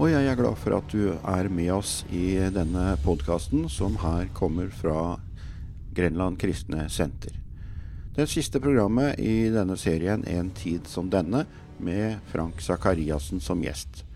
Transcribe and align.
Og 0.00 0.08
jeg 0.08 0.30
er 0.30 0.36
glad 0.38 0.56
for 0.56 0.72
at 0.72 0.92
du 0.94 1.10
er 1.12 1.48
med 1.52 1.66
oss 1.74 2.06
i 2.08 2.38
denne 2.54 2.94
podkasten, 3.04 3.66
som 3.68 3.98
her 4.00 4.30
kommer 4.32 4.70
fra 4.72 5.18
Grenland 5.92 6.38
kristne 6.40 6.86
senter. 6.88 7.34
Det 8.16 8.24
siste 8.32 8.62
programmet 8.64 9.18
i 9.20 9.50
denne 9.52 9.74
serien 9.76 10.22
En 10.24 10.48
tid 10.56 10.86
som 10.88 11.10
denne, 11.12 11.42
med 11.76 12.16
Frank 12.32 12.62
Sakariassen 12.64 13.42
som 13.44 13.60
gjest. 13.60 14.06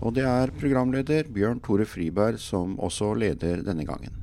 Og 0.00 0.14
det 0.16 0.24
er 0.24 0.54
programleder 0.56 1.28
Bjørn 1.28 1.60
Tore 1.60 1.84
Friberg 1.84 2.40
som 2.40 2.78
også 2.80 3.10
leder 3.12 3.60
denne 3.66 3.84
gangen. 3.84 4.14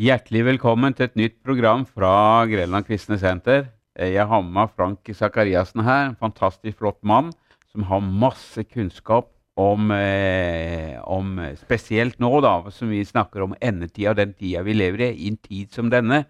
Hjertelig 0.00 0.46
velkommen 0.54 0.96
til 0.96 1.10
et 1.10 1.20
nytt 1.20 1.36
program 1.44 1.84
fra 1.84 2.46
Grenland 2.48 2.88
kristne 2.88 3.20
senter. 3.20 3.68
Jeg 3.92 4.24
har 4.24 4.40
med 4.40 4.56
meg 4.56 4.72
Frank 4.72 5.12
Sakariassen 5.12 5.84
her, 5.84 6.08
en 6.08 6.16
fantastisk 6.16 6.80
flott 6.80 7.02
mann 7.04 7.28
som 7.74 7.84
har 7.92 8.00
masse 8.00 8.64
kunnskap 8.64 9.28
om, 9.60 9.90
eh, 9.92 10.96
om 11.04 11.38
spesielt 11.60 12.18
nå, 12.22 12.32
da, 12.44 12.54
som 12.72 12.90
vi 12.92 13.04
snakker 13.04 13.44
om 13.44 13.56
endetida, 13.60 14.14
den 14.16 14.32
tida 14.34 14.62
vi 14.66 14.76
lever 14.76 15.08
i, 15.08 15.10
i 15.26 15.32
en 15.32 15.40
tid 15.40 15.72
som 15.74 15.90
denne. 15.92 16.24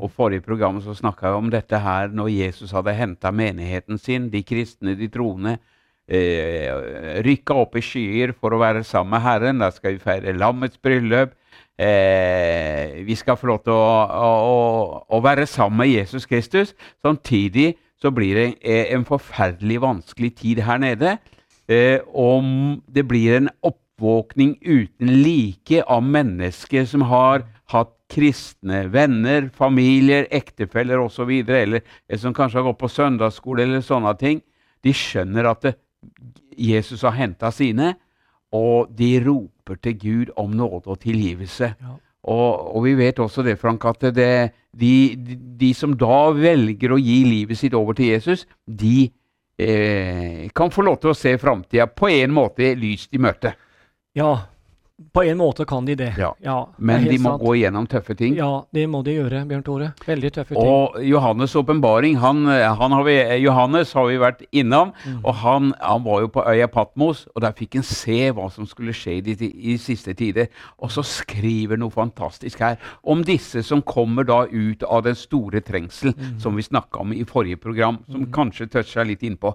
Og 0.00 0.10
forrige 0.10 0.42
program 0.42 0.80
så 0.82 0.94
snakka 0.98 1.30
vi 1.30 1.40
om 1.40 1.50
dette 1.52 1.78
her 1.78 2.10
når 2.14 2.32
Jesus 2.32 2.74
hadde 2.74 2.94
henta 2.96 3.30
menigheten 3.30 4.00
sin, 4.02 4.30
de 4.32 4.42
kristne, 4.46 4.96
de 4.98 5.08
troende, 5.12 5.56
eh, 6.08 6.70
rykka 7.26 7.54
opp 7.62 7.76
i 7.78 7.84
skyer 7.84 8.34
for 8.34 8.54
å 8.54 8.60
være 8.62 8.84
sammen 8.86 9.14
med 9.16 9.24
Herren. 9.26 9.62
Da 9.62 9.70
skal 9.74 9.96
vi 9.96 10.02
feire 10.02 10.34
lammets 10.36 10.80
bryllup. 10.82 11.34
Eh, 11.78 13.02
vi 13.04 13.14
skal 13.18 13.36
få 13.36 13.50
lov 13.50 13.62
til 13.66 13.76
å, 13.76 13.88
å, 14.16 14.60
å, 15.12 15.20
være 15.22 15.46
sammen 15.46 15.84
med 15.84 15.92
Jesus 15.92 16.26
Kristus. 16.26 16.74
Samtidig 17.04 17.74
så 18.00 18.10
blir 18.14 18.36
det 18.38 18.46
en, 18.60 18.86
en 18.98 19.08
forferdelig 19.08 19.80
vanskelig 19.84 20.34
tid 20.40 20.62
her 20.66 20.80
nede. 20.82 21.16
Eh, 21.66 22.00
om 22.14 22.80
det 22.86 23.02
blir 23.10 23.36
en 23.36 23.50
oppvåkning 23.66 24.56
uten 24.60 25.12
like 25.22 25.82
av 25.82 26.02
mennesker 26.02 26.86
som 26.86 27.02
har 27.10 27.46
hatt 27.72 27.92
kristne 28.12 28.84
venner, 28.94 29.48
familier, 29.54 30.28
ektefeller 30.30 31.02
osv., 31.02 31.32
eller 31.42 31.82
som 32.14 32.34
kanskje 32.34 32.60
har 32.60 32.68
gått 32.68 32.82
på 32.84 32.92
søndagsskole 32.92 33.66
eller 33.66 33.82
sånne 33.82 34.14
ting, 34.20 34.42
de 34.86 34.94
skjønner 34.94 35.50
at 35.50 35.66
det, 35.66 35.74
Jesus 36.56 37.02
har 37.02 37.16
henta 37.16 37.50
sine, 37.52 37.96
og 38.54 38.92
de 38.96 39.16
roper 39.24 39.80
til 39.82 39.98
Gud 39.98 40.34
om 40.38 40.54
nåde 40.54 40.86
og 40.86 41.00
tilgivelse. 41.02 41.72
Ja. 41.74 41.96
Og, 42.26 42.76
og, 42.76 42.80
vi 42.86 42.94
vet 42.98 43.20
også 43.22 43.44
det, 43.46 43.58
Frank, 43.60 43.84
at 43.86 44.02
det, 44.14 44.30
de, 44.74 44.92
de, 45.14 45.36
de, 45.60 45.70
som 45.74 45.92
da 45.98 46.30
velger 46.34 46.94
å 46.94 46.98
gi 46.98 47.20
livet 47.26 47.58
sitt 47.58 47.74
over 47.74 47.94
til 47.94 48.10
Jesus, 48.14 48.46
de 48.66 49.06
eh, 49.06 49.14
kan 49.56 50.72
få 50.72 50.82
lov 50.84 50.98
til 51.00 51.12
å 51.12 51.16
se 51.16 51.32
framtida 51.40 51.86
på 51.88 52.10
en 52.12 52.34
måte 52.36 52.74
lyst 52.76 53.14
i 53.16 53.20
møte. 53.22 53.54
Ja, 54.16 54.32
på 55.12 55.22
en 55.22 55.36
måte 55.36 55.64
kan 55.68 55.84
de 55.84 55.94
det. 55.94 56.14
Ja. 56.16 56.30
ja 56.40 56.56
Men 56.78 57.04
de 57.04 57.18
må 57.20 57.34
sant. 57.34 57.42
gå 57.42 57.50
igjennom 57.58 57.84
tøffe 57.86 58.14
ting. 58.16 58.36
Ja, 58.38 58.64
det 58.72 58.86
må 58.88 59.02
de 59.04 59.12
gjøre, 59.18 59.42
Bjørn 59.48 59.64
Tore. 59.66 59.90
Veldig 60.06 60.30
tøffe 60.32 60.56
ting. 60.56 60.70
Og 60.72 60.96
Johannes' 61.04 61.56
åpenbaring 61.60 62.16
han, 62.22 62.46
han 62.48 62.94
har 62.96 63.10
Johannes 63.36 63.92
har 63.92 64.08
vi 64.08 64.16
vært 64.22 64.40
innom. 64.56 64.94
Mm. 65.04 65.20
Og 65.20 65.36
han, 65.42 65.74
han, 65.82 66.04
var 66.06 66.24
jo 66.24 66.32
på 66.32 66.46
øya 66.48 66.70
Patmos, 66.72 67.26
og 67.34 67.44
der 67.44 67.52
fikk 67.58 67.76
han 67.76 67.84
se 67.84 68.30
hva 68.32 68.48
som 68.52 68.68
skulle 68.68 68.96
skje 68.96 69.18
i 69.20 69.36
i 69.74 69.76
siste 69.76 70.16
tider. 70.16 70.48
Og 70.80 70.92
så 70.94 71.04
skriver 71.04 71.76
noe 71.76 71.92
fantastisk 71.92 72.64
her 72.64 72.80
om 73.04 73.24
disse 73.24 73.60
som 73.66 73.84
kommer 73.84 74.24
da 74.24 74.46
ut 74.48 74.82
av 74.88 75.04
den 75.04 75.16
store 75.18 75.60
trengsel, 75.60 76.16
mm. 76.16 76.38
som 76.40 76.56
vi 76.56 76.64
snakka 76.64 77.04
om 77.04 77.12
i 77.12 77.24
forrige 77.28 77.60
program, 77.60 78.00
som 78.08 78.24
mm. 78.24 78.32
kanskje 78.32 78.72
toucha 78.72 79.04
litt 79.04 79.22
innpå. 79.28 79.52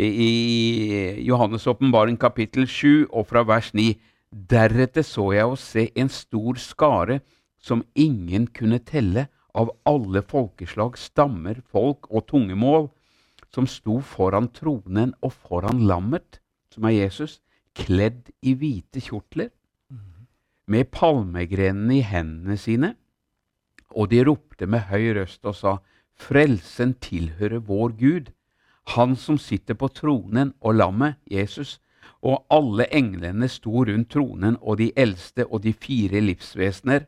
I, 0.00 0.06
i 0.06 1.28
Johannes' 1.28 1.68
åpenbaring 1.68 2.16
kapittel 2.16 2.64
7 2.64 3.10
og 3.10 3.26
fra 3.28 3.44
vers 3.44 3.74
9. 3.74 3.92
Deretter 4.30 5.02
så 5.02 5.32
jeg 5.34 5.50
å 5.50 5.58
se 5.58 5.88
en 5.98 6.08
stor 6.12 6.58
skare 6.62 7.20
som 7.58 7.82
ingen 7.94 8.46
kunne 8.54 8.78
telle, 8.78 9.28
av 9.50 9.72
alle 9.82 10.22
folkeslag, 10.22 10.94
stammer, 10.94 11.58
folk 11.66 12.06
og 12.06 12.28
tungemål, 12.30 12.84
som 13.50 13.66
sto 13.66 13.98
foran 13.98 14.46
tronen 14.54 15.10
og 15.26 15.32
foran 15.34 15.82
lammet, 15.90 16.38
som 16.70 16.86
er 16.86 16.94
Jesus, 16.94 17.40
kledd 17.74 18.30
i 18.46 18.54
hvite 18.54 19.02
kjortler, 19.02 19.50
med 20.70 20.92
palmegrenene 20.94 21.96
i 21.98 22.04
hendene 22.06 22.54
sine. 22.54 22.92
Og 23.90 24.12
de 24.12 24.22
ropte 24.22 24.68
med 24.70 24.86
høy 24.86 25.16
røst 25.18 25.42
og 25.42 25.56
sa, 25.58 25.78
Frelsen 26.14 26.94
tilhører 27.02 27.64
vår 27.66 27.96
Gud, 27.98 28.30
Han 28.96 29.14
som 29.14 29.36
sitter 29.38 29.74
på 29.74 29.90
tronen 29.94 30.54
og 30.60 30.74
lammet, 30.74 31.18
Jesus, 31.30 31.80
og 32.22 32.44
alle 32.52 32.86
englene 32.92 33.48
sto 33.48 33.84
rundt 33.84 34.10
tronen 34.12 34.58
og 34.60 34.78
de 34.78 34.90
eldste 34.96 35.46
og 35.46 35.62
de 35.64 35.72
fire 35.72 36.20
livsvesener. 36.20 37.06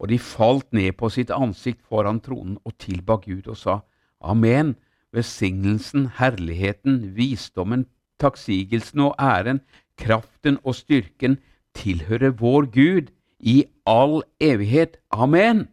Og 0.00 0.08
de 0.08 0.18
falt 0.18 0.72
ned 0.72 0.92
på 0.96 1.10
sitt 1.12 1.30
ansikt 1.30 1.82
foran 1.84 2.22
tronen 2.24 2.56
og 2.64 2.78
tilba 2.80 3.18
Gud 3.20 3.48
og 3.52 3.56
sa, 3.56 3.80
Amen, 4.20 4.76
besignelsen, 5.12 6.08
herligheten, 6.16 7.16
visdommen, 7.16 7.86
takksigelsen 8.20 9.00
og 9.00 9.14
æren, 9.20 9.60
kraften 9.96 10.58
og 10.64 10.74
styrken 10.74 11.38
tilhører 11.74 12.30
vår 12.30 12.70
Gud 12.72 13.12
i 13.40 13.64
all 13.86 14.22
evighet. 14.40 14.96
Amen. 15.10 15.68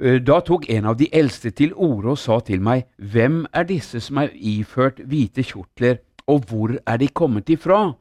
Eh, 0.00 0.20
da 0.20 0.40
tok 0.40 0.68
en 0.68 0.84
av 0.84 0.98
de 1.00 1.08
eldste 1.12 1.50
til 1.50 1.72
orde 1.74 2.12
og 2.12 2.18
sa 2.20 2.40
til 2.40 2.60
meg, 2.60 2.84
Hvem 2.98 3.46
er 3.52 3.64
disse 3.64 4.00
som 4.00 4.20
er 4.20 4.32
iført 4.34 5.00
hvite 5.00 5.42
kjortler, 5.42 5.98
og 6.26 6.44
hvor 6.48 6.76
er 6.86 6.96
de 6.96 7.08
kommet 7.08 7.48
ifra? 7.48 7.92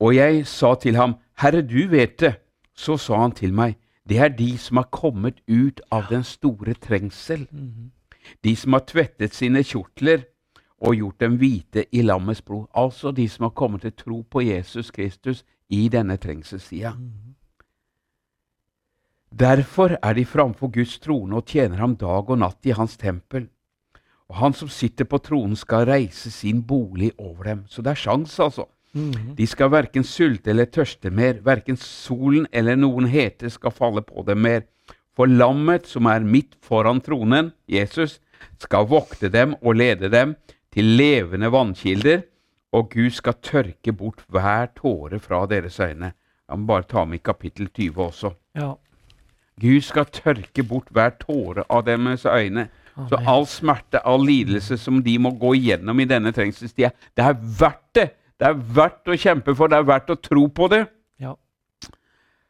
Og 0.00 0.14
jeg 0.14 0.46
sa 0.46 0.74
til 0.74 0.96
ham, 0.96 1.14
Herre, 1.38 1.62
du 1.62 1.88
vet 1.88 2.20
det. 2.20 2.34
Så 2.74 2.96
sa 2.96 3.20
han 3.20 3.32
til 3.32 3.52
meg, 3.52 3.76
det 4.08 4.18
er 4.18 4.28
de 4.28 4.56
som 4.58 4.80
har 4.80 4.88
kommet 4.90 5.42
ut 5.48 5.80
av 5.92 6.08
den 6.10 6.24
store 6.24 6.74
trengsel. 6.74 7.46
De 8.44 8.56
som 8.56 8.72
har 8.72 8.86
tvettet 8.88 9.34
sine 9.34 9.62
kjortler 9.62 10.24
og 10.82 10.96
gjort 10.98 11.20
dem 11.20 11.36
hvite 11.38 11.84
i 11.94 12.02
lammets 12.02 12.42
blod. 12.42 12.66
Altså 12.74 13.12
de 13.12 13.28
som 13.28 13.46
har 13.46 13.54
kommet 13.54 13.82
til 13.82 13.92
tro 13.92 14.22
på 14.22 14.40
Jesus 14.40 14.90
Kristus 14.90 15.44
i 15.68 15.88
denne 15.88 16.16
trengselstida. 16.16 16.96
Derfor 19.32 19.96
er 20.02 20.12
de 20.12 20.24
framfor 20.24 20.68
Guds 20.68 20.98
trone 20.98 21.36
og 21.36 21.46
tjener 21.46 21.76
ham 21.80 21.96
dag 21.96 22.30
og 22.30 22.38
natt 22.38 22.66
i 22.66 22.74
hans 22.76 22.96
tempel. 22.96 23.48
Og 24.32 24.38
han 24.40 24.54
som 24.56 24.70
sitter 24.72 25.04
på 25.04 25.20
tronen, 25.20 25.58
skal 25.60 25.84
reise 25.90 26.30
sin 26.32 26.62
bolig 26.64 27.10
over 27.20 27.50
dem. 27.50 27.66
Så 27.68 27.84
det 27.84 27.92
er 27.92 28.00
sjans, 28.00 28.38
altså. 28.40 28.64
Mm 28.94 29.10
-hmm. 29.10 29.34
De 29.36 29.46
skal 29.46 29.70
verken 29.70 30.04
sulte 30.04 30.50
eller 30.50 30.64
tørste 30.64 31.10
mer, 31.10 31.34
verken 31.44 31.76
solen 31.76 32.46
eller 32.52 32.76
noen 32.76 33.06
hete 33.06 33.50
skal 33.50 33.70
falle 33.70 34.02
på 34.02 34.22
dem 34.26 34.38
mer. 34.38 34.62
For 35.16 35.26
lammet 35.26 35.86
som 35.86 36.06
er 36.06 36.20
midt 36.20 36.56
foran 36.60 37.00
tronen, 37.00 37.52
Jesus, 37.68 38.20
skal 38.58 38.86
vokte 38.86 39.28
dem 39.28 39.54
og 39.62 39.74
lede 39.74 40.08
dem 40.08 40.36
til 40.72 40.84
levende 40.84 41.52
vannkilder, 41.52 42.22
og 42.72 42.90
Gud 42.90 43.10
skal 43.10 43.34
tørke 43.42 43.92
bort 43.92 44.24
hver 44.28 44.66
tåre 44.76 45.18
fra 45.18 45.46
deres 45.46 45.80
øyne. 45.80 46.12
Jeg 46.48 46.58
må 46.58 46.66
bare 46.66 46.82
ta 46.82 47.04
med 47.04 47.22
kapittel 47.22 47.68
20 47.68 48.02
også. 48.02 48.32
Ja. 48.54 48.72
Gud 49.60 49.80
skal 49.80 50.04
tørke 50.04 50.62
bort 50.62 50.88
hver 50.90 51.10
tåre 51.20 51.64
av 51.68 51.84
deres 51.84 52.24
øyne. 52.24 52.68
Så 53.08 53.18
all 53.28 53.46
smerte, 53.48 54.02
all 54.04 54.24
lidelse 54.26 54.76
som 54.80 55.00
de 55.04 55.14
må 55.22 55.32
gå 55.40 55.54
igjennom 55.56 56.00
i 56.02 56.08
denne 56.08 56.32
trengselstida, 56.34 56.92
det 57.16 57.24
er 57.24 57.38
verdt 57.60 57.88
det! 57.96 58.08
Det 58.42 58.48
er 58.48 58.62
verdt 58.74 59.06
å 59.06 59.14
kjempe 59.14 59.54
for, 59.54 59.70
det 59.70 59.78
er 59.78 59.86
verdt 59.86 60.10
å 60.10 60.18
tro 60.18 60.48
på 60.50 60.66
det. 60.72 60.80
Ja. 61.22 61.36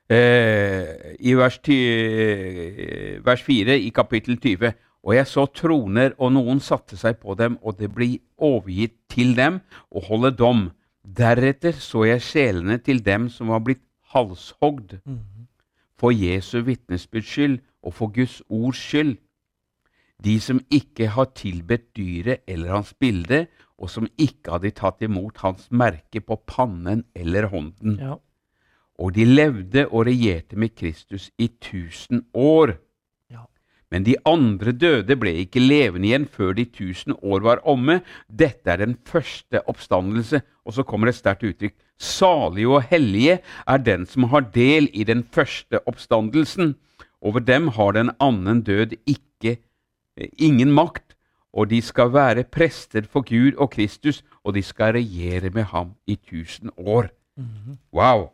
Eh, 0.09 1.13
I 1.21 1.35
vers, 1.37 1.59
vers 3.27 3.43
4 3.45 3.77
i 3.77 3.91
kapittel 3.93 4.39
20. 4.41 4.73
Og 5.03 5.17
jeg 5.19 5.29
så 5.29 5.45
troner, 5.53 6.15
og 6.17 6.33
noen 6.33 6.63
satte 6.65 6.97
seg 6.97 7.19
på 7.21 7.37
dem, 7.37 7.59
og 7.61 7.77
det 7.77 7.91
ble 7.93 8.15
overgitt 8.41 8.95
til 9.12 9.35
dem 9.37 9.61
å 9.91 10.00
holde 10.06 10.33
dom. 10.38 10.71
Deretter 11.03 11.77
så 11.77 12.06
jeg 12.06 12.25
sjelene 12.25 12.79
til 12.81 13.03
dem 13.05 13.29
som 13.29 13.53
var 13.53 13.61
blitt 13.67 13.83
halshogd, 14.15 15.00
mm 15.05 15.19
-hmm. 15.19 15.47
for 15.99 16.11
Jesu 16.11 16.62
vitnesbyrds 16.62 17.27
skyld 17.27 17.61
og 17.83 17.95
for 17.95 18.06
Guds 18.06 18.43
ords 18.49 18.79
skyld 18.79 19.19
de 20.25 20.39
som 20.41 20.61
ikke 20.71 21.11
har 21.17 21.33
tilbedt 21.39 21.91
dyret 21.97 22.45
eller 22.47 22.77
hans 22.77 22.93
bilde, 22.95 23.47
og 23.83 23.91
som 23.91 24.07
ikke 24.21 24.55
hadde 24.55 24.75
tatt 24.79 25.03
imot 25.03 25.41
hans 25.43 25.67
merke 25.75 26.23
på 26.23 26.39
pannen 26.47 27.05
eller 27.19 27.49
hånden. 27.51 27.99
Ja. 27.99 28.19
Og 29.03 29.17
de 29.17 29.27
levde 29.27 29.89
og 29.89 30.07
regjerte 30.07 30.59
med 30.61 30.77
Kristus 30.79 31.31
i 31.41 31.49
tusen 31.63 32.27
år. 32.35 32.77
Ja. 33.33 33.49
Men 33.91 34.07
de 34.07 34.15
andre 34.29 34.75
døde 34.77 35.17
ble 35.19 35.33
ikke 35.43 35.65
levende 35.65 36.11
igjen 36.11 36.29
før 36.31 36.55
de 36.55 36.69
tusen 36.71 37.17
år 37.19 37.43
var 37.49 37.65
omme. 37.67 37.99
Dette 38.29 38.71
er 38.71 38.85
den 38.85 38.95
første 39.09 39.65
oppstandelse. 39.67 40.43
Og 40.63 40.77
så 40.77 40.87
kommer 40.87 41.11
et 41.11 41.19
sterkt 41.19 41.43
uttrykk. 41.49 41.75
Salige 41.99 42.71
og 42.71 42.87
hellige 42.93 43.41
er 43.67 43.83
den 43.83 44.07
som 44.07 44.29
har 44.31 44.47
del 44.55 44.87
i 44.95 45.03
den 45.09 45.25
første 45.25 45.83
oppstandelsen. 45.89 46.77
Over 47.23 47.43
dem 47.43 47.73
har 47.75 47.97
den 47.99 48.15
annen 48.23 48.63
død 48.63 48.95
ikke 49.07 49.59
ingen 50.17 50.73
makt, 50.75 51.17
og 51.53 51.69
de 51.69 51.81
skal 51.85 52.12
være 52.14 52.44
prester 52.49 53.05
for 53.09 53.25
Gud 53.29 53.59
og 53.61 53.73
Kristus, 53.75 54.23
og 54.44 54.56
de 54.56 54.62
skal 54.64 54.97
regjere 54.97 55.50
med 55.53 55.69
ham 55.73 55.94
i 56.06 56.17
tusen 56.17 56.73
år. 56.76 57.11
Wow! 57.93 58.31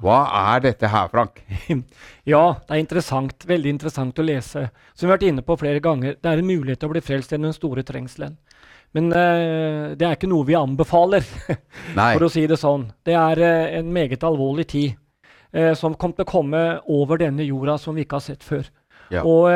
Hva 0.00 0.20
er 0.54 0.62
dette 0.64 0.88
her, 0.88 1.08
Frank? 1.12 1.42
Ja, 2.32 2.44
det 2.64 2.72
er 2.72 2.80
interessant. 2.80 3.44
Veldig 3.48 3.74
interessant 3.74 4.18
å 4.20 4.24
lese. 4.24 4.68
Som 4.94 5.06
vi 5.06 5.10
har 5.10 5.18
vært 5.18 5.28
inne 5.28 5.44
på 5.44 5.58
flere 5.60 5.82
ganger, 5.84 6.16
det 6.16 6.30
er 6.30 6.40
en 6.40 6.48
mulighet 6.48 6.80
til 6.80 6.88
å 6.88 6.94
bli 6.94 7.02
frelst 7.04 7.34
gjennom 7.34 7.50
den 7.50 7.56
store 7.56 7.84
trengselen. 7.86 8.38
Men 8.96 9.12
uh, 9.12 9.92
det 9.94 10.06
er 10.06 10.16
ikke 10.16 10.30
noe 10.30 10.48
vi 10.48 10.56
anbefaler, 10.58 11.26
for 11.94 12.26
å 12.26 12.32
si 12.32 12.46
det 12.50 12.58
sånn. 12.60 12.88
Det 13.06 13.14
er 13.14 13.44
uh, 13.44 13.78
en 13.78 13.92
meget 13.94 14.24
alvorlig 14.26 14.66
tid 14.72 14.96
uh, 15.54 15.74
som 15.78 15.94
kommer 15.94 16.18
til 16.18 16.26
å 16.26 16.32
komme 16.32 16.64
over 16.90 17.20
denne 17.20 17.46
jorda 17.46 17.76
som 17.78 17.98
vi 17.98 18.06
ikke 18.06 18.18
har 18.18 18.26
sett 18.26 18.46
før. 18.46 18.64
Ja. 19.12 19.22
Og 19.26 19.46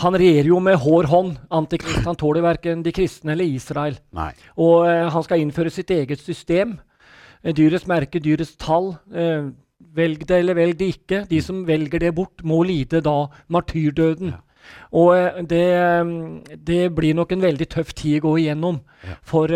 han 0.00 0.16
regjerer 0.18 0.50
jo 0.52 0.60
med 0.62 0.78
hår 0.82 1.10
hånd. 1.10 1.36
Antikrist. 1.54 2.04
Han 2.06 2.18
tåler 2.20 2.44
verken 2.44 2.82
de 2.84 2.92
kristne 2.94 3.34
eller 3.34 3.48
Israel. 3.48 3.98
Nei. 4.14 4.32
Og 4.60 4.86
eh, 4.88 5.08
han 5.10 5.26
skal 5.26 5.42
innføre 5.42 5.72
sitt 5.74 5.90
eget 5.94 6.22
system. 6.22 6.78
Eh, 7.42 7.54
Dyrets 7.56 7.88
merke, 7.90 8.22
dyrets 8.22 8.56
tall. 8.60 8.94
Eh, 9.14 9.50
velg 9.94 10.26
det 10.28 10.40
eller 10.40 10.58
velg 10.58 10.78
det 10.80 10.90
ikke. 10.96 11.24
De 11.30 11.42
som 11.44 11.64
velger 11.68 12.06
det 12.06 12.14
bort, 12.16 12.44
må 12.44 12.62
lide 12.66 13.02
da 13.04 13.24
martyrdøden. 13.52 14.34
Ja. 14.34 14.42
Og 14.94 15.12
eh, 15.16 15.42
det, 15.50 15.64
eh, 15.76 16.56
det 16.66 16.94
blir 16.96 17.14
nok 17.18 17.34
en 17.34 17.44
veldig 17.44 17.68
tøff 17.74 17.94
tid 17.96 18.20
å 18.20 18.28
gå 18.28 18.38
igjennom 18.44 18.80
for, 19.26 19.52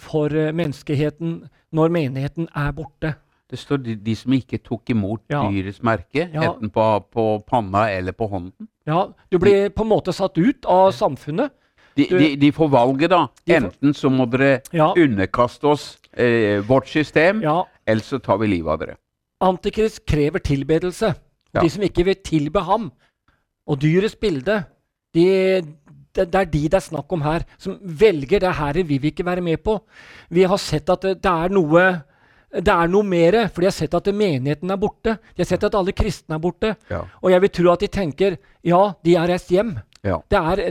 for 0.00 0.34
eh, 0.34 0.52
menneskeheten 0.56 1.40
når 1.76 1.94
menigheten 1.94 2.48
er 2.56 2.72
borte. 2.76 3.14
Det 3.48 3.58
står 3.58 3.78
de, 3.80 3.94
de 3.96 4.14
som 4.16 4.32
ikke 4.36 4.58
tok 4.62 4.90
imot 4.92 5.22
Ja. 5.30 5.42
dyrets 5.48 5.80
merke, 5.82 6.28
Ja. 6.34 6.42
enten 6.52 6.70
på, 6.70 6.84
på 7.10 7.24
panna 7.46 7.86
eller 7.90 8.12
på 8.12 8.28
hånden. 8.28 8.68
Ja, 8.86 9.06
du 9.30 9.38
blir 9.38 9.70
på 9.70 9.82
en 9.86 9.88
måte 9.88 10.12
satt 10.12 10.36
ut 10.38 10.66
av 10.66 10.90
samfunnet. 10.92 11.50
De, 11.96 12.04
Du- 12.10 12.18
de, 12.18 12.36
de 12.36 12.52
får 12.52 12.68
valget, 12.70 13.10
da. 13.10 13.26
Enten 13.48 13.94
så 13.94 14.10
må 14.10 14.26
dere 14.30 14.60
Ja, 14.72 14.92
underkaste 14.94 15.64
oss 15.66 15.98
eh, 16.12 16.60
vårt 16.60 16.86
system, 16.88 17.40
ja. 17.42 17.64
eller 17.86 18.02
så 18.02 18.18
tar 18.22 18.36
vi 18.38 18.46
livet 18.46 18.68
av 18.70 18.78
dere. 18.78 18.96
Antikrist 19.40 20.04
krever 20.06 20.38
tilbedelse. 20.40 21.14
Ja. 21.54 21.62
de 21.62 21.70
som 21.70 21.82
ikke 21.82 22.04
vil 22.04 22.14
tilbe 22.22 22.60
ham, 22.60 22.92
og 23.66 23.78
dyrets 23.80 24.14
bilde, 24.20 24.64
de, 25.14 25.62
det, 26.14 26.26
det 26.30 26.34
er 26.34 26.44
de 26.44 26.60
det 26.68 26.74
er 26.74 26.80
snakk 26.84 27.10
om 27.12 27.22
her, 27.22 27.40
som 27.58 27.78
velger 27.82 28.40
det 28.40 28.52
her 28.54 28.72
vil 28.82 29.00
vi 29.00 29.10
ikke 29.10 29.24
være 29.24 29.40
med 29.40 29.62
på. 29.64 29.80
Vi 30.30 30.42
har 30.44 30.58
sett 30.58 30.90
at 30.90 31.00
det, 31.00 31.22
det 31.22 31.32
er 31.32 31.48
noe 31.48 32.02
det 32.48 32.72
er 32.72 32.88
noe 32.88 33.04
mer, 33.04 33.36
for 33.52 33.60
de 33.60 33.68
har 33.68 33.76
sett 33.76 33.94
at 33.94 34.06
menigheten 34.14 34.70
er 34.72 34.80
borte. 34.80 35.18
De 35.36 35.42
har 35.44 35.48
sett 35.50 35.64
at 35.68 35.74
alle 35.76 35.92
kristne 35.92 36.38
er 36.38 36.42
borte. 36.42 36.74
Ja. 36.88 37.02
Og 37.20 37.32
jeg 37.34 37.44
vil 37.44 37.52
tro 37.60 37.72
at 37.74 37.84
de 37.84 37.88
tenker 37.92 38.38
ja, 38.64 38.94
de 39.04 39.16
er 39.20 39.28
reist 39.28 39.52
hjem. 39.52 39.74
Ja. 40.06 40.20
Det 40.30 40.38
er 40.38 40.62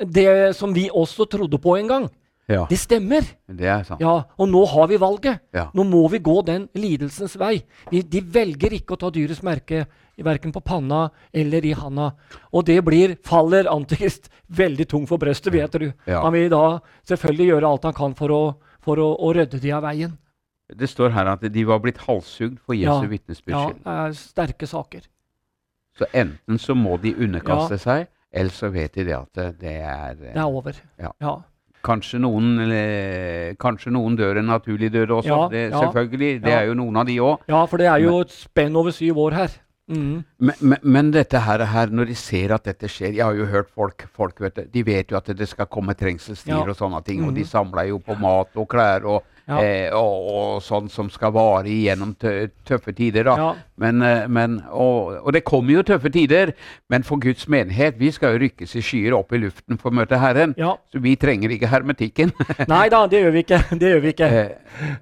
det 0.00 0.30
som 0.56 0.72
vi 0.72 0.86
også 0.88 1.26
trodde 1.28 1.58
på 1.60 1.76
en 1.76 1.90
gang. 1.90 2.08
ja. 2.48 2.64
Det 2.70 2.78
stemmer. 2.78 3.26
Det. 3.46 3.66
Ja, 4.00 4.24
Og 4.38 4.48
nå 4.48 4.64
har 4.64 4.86
vi 4.88 4.96
valget. 4.96 5.40
Nå 5.74 5.84
må 5.84 6.08
vi 6.08 6.18
gå 6.18 6.40
den 6.46 6.68
lidelsens 6.74 7.36
vei. 7.36 7.64
Vi, 7.90 8.02
de 8.02 8.20
velger 8.20 8.72
ikke 8.72 8.94
å 8.94 9.00
ta 9.04 9.10
dyrets 9.10 9.42
merke 9.42 9.86
verken 10.16 10.52
på 10.52 10.62
panna 10.64 11.10
eller 11.34 11.64
i 11.66 11.74
handa. 11.76 12.12
Og 12.52 12.64
det 12.64 12.78
blir, 12.84 13.16
faller 13.26 13.68
Antikrist 13.68 14.30
veldig 14.48 14.86
tung 14.88 15.06
for 15.06 15.18
brøstet, 15.18 15.52
vet 15.52 15.72
du. 15.76 15.90
Han 16.08 16.32
vil 16.32 16.48
da 16.48 16.78
selvfølgelig 17.04 17.50
gjøre 17.50 17.68
alt 17.68 17.84
han 17.90 17.92
kan 17.98 18.14
for 18.16 18.32
å, 18.32 18.44
for 18.80 18.96
å, 19.02 19.10
å 19.20 19.34
rydde 19.36 19.60
de 19.60 19.74
av 19.76 19.82
veien. 19.84 20.16
Det 20.66 20.88
står 20.90 21.12
her 21.14 21.28
at 21.30 21.44
de 21.52 21.64
var 21.66 21.78
blitt 21.78 21.98
halshugd 22.06 22.58
for 22.64 22.74
Jesu 22.74 23.04
Ja. 23.04 23.10
vitnesbyrd. 23.10 23.76
Ja, 23.84 24.06
er 24.06 24.16
sterke 24.18 24.66
saker. 24.66 25.06
Så 25.96 26.06
enten 26.12 26.58
så 26.58 26.74
må 26.74 26.96
de 27.00 27.14
underkaste 27.14 27.78
seg, 27.78 28.08
eller 28.32 28.50
så 28.50 28.70
vet 28.72 28.94
de 28.98 29.04
det 29.04 29.14
at 29.16 29.60
det, 29.60 29.76
er 29.80 30.10
eh, 30.10 30.32
Det 30.34 30.36
er 30.36 30.44
over. 30.44 30.74
Ja. 31.00 31.12
ja. 31.20 31.36
Kanskje 31.86 32.18
noen, 32.18 32.58
eller, 32.64 33.54
kanskje 33.62 33.92
noen 33.94 34.16
dør 34.18 34.40
en 34.40 34.50
naturlig 34.50 34.90
død 34.92 35.14
også. 35.20 35.28
Ja, 35.28 35.48
det, 35.48 35.70
ja. 35.70 35.84
selvfølgelig. 35.84 36.42
Det 36.42 36.52
er 36.52 36.66
jo 36.66 36.74
noen 36.74 36.96
av 36.96 37.06
de 37.06 37.16
òg. 37.22 37.46
Ja, 37.48 37.64
for 37.70 37.78
det 37.78 37.86
er 37.86 38.02
jo 38.02 38.18
et 38.24 38.34
spenn 38.34 38.76
over 38.76 38.90
syv 38.90 39.22
år 39.22 39.38
her. 39.38 39.54
Mm. 39.86 40.24
Men, 40.42 40.54
men, 40.60 40.78
men 40.82 41.10
dette 41.14 41.38
her, 41.38 41.62
her, 41.70 41.92
når 41.94 42.08
de 42.10 42.14
ser 42.18 42.50
at 42.56 42.64
dette 42.66 42.88
skjer 42.90 43.12
Jeg 43.14 43.22
har 43.22 43.36
jo 43.38 43.44
hørt 43.46 43.68
folk, 43.70 44.02
folk 44.10 44.40
vet 44.42 44.56
de 44.72 44.82
vet 44.82 45.12
jo 45.12 45.16
at 45.20 45.28
det 45.38 45.46
skal 45.46 45.68
komme 45.70 45.94
trengselstider 45.94 46.58
Ja. 46.66 46.74
og 46.74 46.78
sånne 46.80 47.04
ting. 47.06 47.22
Og 47.22 47.30
de 47.36 47.44
samla 47.46 47.84
samler 47.84 47.88
jo 47.92 48.00
på 48.02 48.16
mat 48.18 48.50
og 48.58 48.66
klær 48.72 49.06
og, 49.06 49.22
Ja. 49.46 49.60
eh, 49.62 49.94
og, 49.94 50.26
og 50.34 50.62
sånn 50.66 50.88
som 50.90 51.06
skal 51.14 51.30
vare 51.36 51.70
igjennom 51.70 52.16
tø 52.18 52.48
tøffe 52.66 52.90
tider. 52.98 53.28
da. 53.28 53.36
Ja. 53.38 53.50
Men, 53.78 54.02
eh, 54.02 54.24
men, 54.26 54.56
og, 54.74 55.12
og 55.22 55.32
det 55.36 55.44
kommer 55.46 55.76
jo 55.76 55.84
tøffe 55.86 56.10
tider, 56.10 56.50
men 56.90 57.06
for 57.06 57.22
Guds 57.22 57.46
menighet 57.48 57.94
vi 58.00 58.10
skal 58.10 58.34
jo 58.34 58.42
rykkes 58.46 58.74
i 58.74 58.82
skyer 58.82 59.14
opp 59.14 59.32
i 59.32 59.42
luften 59.44 59.78
for 59.78 59.92
å 59.94 59.98
møte 60.00 60.18
Herren. 60.18 60.54
ja. 60.58 60.74
Så 60.92 60.98
vi 61.02 61.14
trenger 61.16 61.54
ikke 61.54 61.70
hermetikken. 61.70 62.32
Nei 62.74 62.88
da, 62.90 63.04
det 63.06 63.22
gjør 63.22 63.36
vi 63.38 63.44
ikke. 63.46 63.62
Det 63.78 63.94
gjør 63.94 64.02
vi 64.02 64.14
ikke. 64.16 64.30
Eh, 64.34 64.94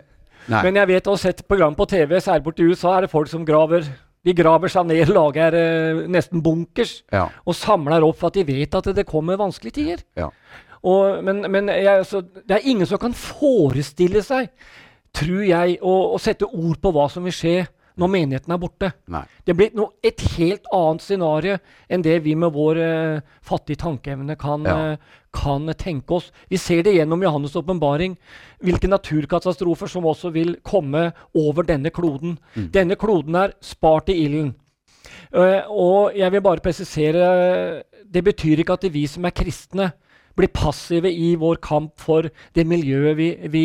Men 0.61 0.77
jeg 0.77 0.91
vet 0.93 1.07
å 1.09 1.17
sett 1.17 1.47
program 1.49 1.75
på 1.75 1.87
TV, 1.89 2.19
særlig 2.21 2.45
borte 2.45 2.61
i 2.65 2.69
USA, 2.69 2.99
er 2.99 3.07
det 3.07 3.15
folk 3.15 3.31
som 3.33 3.47
graver 3.49 3.87
de 4.25 4.33
graver 4.33 4.73
seg 4.73 4.87
ned, 4.89 5.11
lager 5.19 5.53
eh, 5.59 5.99
nesten 6.09 6.41
bunkers 6.45 7.03
ja, 7.13 7.27
og 7.45 7.57
samler 7.57 8.05
opp 8.07 8.17
for 8.21 8.31
at 8.33 8.39
de 8.39 8.45
vet 8.49 8.77
at 8.79 8.89
det 8.97 9.05
kommer 9.09 9.37
vanskelige 9.41 9.81
tider. 9.81 10.05
ja. 10.21 10.31
Og, 10.85 11.23
men 11.25 11.45
men 11.51 11.71
jeg, 11.73 11.89
altså, 12.05 12.21
det 12.21 12.59
er 12.59 12.69
ingen 12.69 12.87
som 12.87 13.01
kan 13.01 13.15
forestille 13.17 14.21
seg, 14.25 14.51
tror 15.15 15.45
jeg, 15.47 15.79
å, 15.81 15.95
å 16.15 16.21
sette 16.21 16.49
ord 16.49 16.81
på 16.83 16.93
hva 16.93 17.09
som 17.13 17.25
vil 17.25 17.35
skje 17.35 17.63
når 18.01 18.11
menigheten 18.11 18.51
er 18.51 18.59
borte. 18.59 18.89
Nei. 19.15 19.23
Det 19.47 19.55
blir 19.55 19.75
noe, 19.79 19.95
et 20.03 20.19
helt 20.35 20.65
annet 20.75 21.05
scenario 21.05 21.59
enn 21.87 22.03
det 22.03 22.17
vi 22.25 22.35
med 22.39 22.51
vår 22.55 22.81
uh, 22.83 23.37
fattige 23.45 23.79
tankeevne 23.85 24.35
kan, 24.41 24.67
Ja. 24.67 24.95
uh, 24.95 25.21
kan 25.35 25.71
tenke 25.79 26.17
oss. 26.19 26.33
Vi 26.51 26.59
ser 26.59 26.83
det 26.87 26.97
gjennom 26.97 27.23
Johannes' 27.23 27.55
åpenbaring, 27.59 28.17
hvilke 28.63 28.91
naturkatastrofer 28.91 29.91
som 29.91 30.07
også 30.07 30.33
vil 30.35 30.57
komme 30.67 31.13
over 31.35 31.67
denne 31.67 31.91
kloden. 31.95 32.37
Mm. 32.55 32.69
Denne 32.75 32.99
kloden 32.99 33.39
er 33.39 33.55
spart 33.63 34.11
i 34.11 34.19
ilden. 34.27 34.55
Uh, 35.35 35.63
og 35.71 36.15
jeg 36.19 36.31
vil 36.33 36.43
bare 36.43 36.63
presisere 36.63 37.83
Det 38.07 38.23
betyr 38.25 38.61
ikke 38.63 38.77
at 38.79 38.85
vi 38.95 39.07
som 39.11 39.25
er 39.27 39.35
kristne, 39.35 39.93
blir 40.37 40.51
passive 40.55 41.11
i 41.11 41.35
vår 41.39 41.61
kamp 41.63 41.93
for 42.03 42.27
det 42.57 42.65
miljøet 42.67 43.17
vi, 43.19 43.29
vi, 43.53 43.65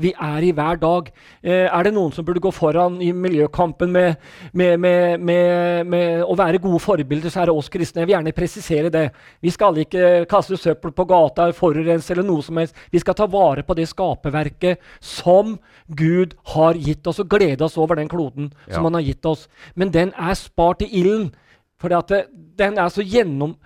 vi 0.00 0.12
er 0.12 0.46
i 0.46 0.52
hver 0.56 0.78
dag. 0.80 1.10
Eh, 1.42 1.66
er 1.66 1.86
det 1.86 1.92
noen 1.96 2.12
som 2.14 2.24
burde 2.26 2.42
gå 2.42 2.52
foran 2.54 2.98
i 3.04 3.10
miljøkampen 3.12 3.92
med, 3.92 4.16
med, 4.52 4.80
med, 4.80 5.20
med, 5.20 5.86
med 5.92 6.24
å 6.24 6.36
være 6.38 6.62
gode 6.64 6.80
forbilder, 6.82 7.32
så 7.32 7.42
er 7.42 7.50
det 7.50 7.56
oss 7.56 7.70
kristne. 7.72 8.02
Jeg 8.02 8.10
vil 8.10 8.16
gjerne 8.16 8.34
presisere 8.36 8.92
det. 8.92 9.06
Vi 9.44 9.52
skal 9.54 9.82
ikke 9.84 10.24
kaste 10.30 10.58
søppel 10.60 10.94
på 10.96 11.08
gata, 11.10 11.50
forurense 11.56 12.14
eller 12.14 12.26
noe 12.26 12.44
som 12.44 12.60
helst. 12.60 12.76
Vi 12.92 13.02
skal 13.02 13.18
ta 13.18 13.28
vare 13.30 13.66
på 13.66 13.76
det 13.76 13.88
skaperverket 13.92 14.80
som 15.04 15.56
Gud 15.86 16.34
har 16.54 16.78
gitt 16.80 17.06
oss, 17.06 17.20
og 17.22 17.30
glede 17.30 17.64
oss 17.66 17.76
over 17.78 18.00
den 18.00 18.08
kloden 18.10 18.52
Ja. 18.66 18.74
som 18.74 18.84
han 18.88 18.94
har 18.94 19.04
gitt 19.04 19.26
oss. 19.26 19.48
Men 19.74 19.90
den 19.92 20.12
er 20.16 20.34
spart 20.34 20.82
i 20.82 20.90
ilden. 21.00 21.32
For 21.80 21.92
den 21.92 22.78
er 22.80 22.88
så 22.88 23.04
gjennom... 23.04 23.56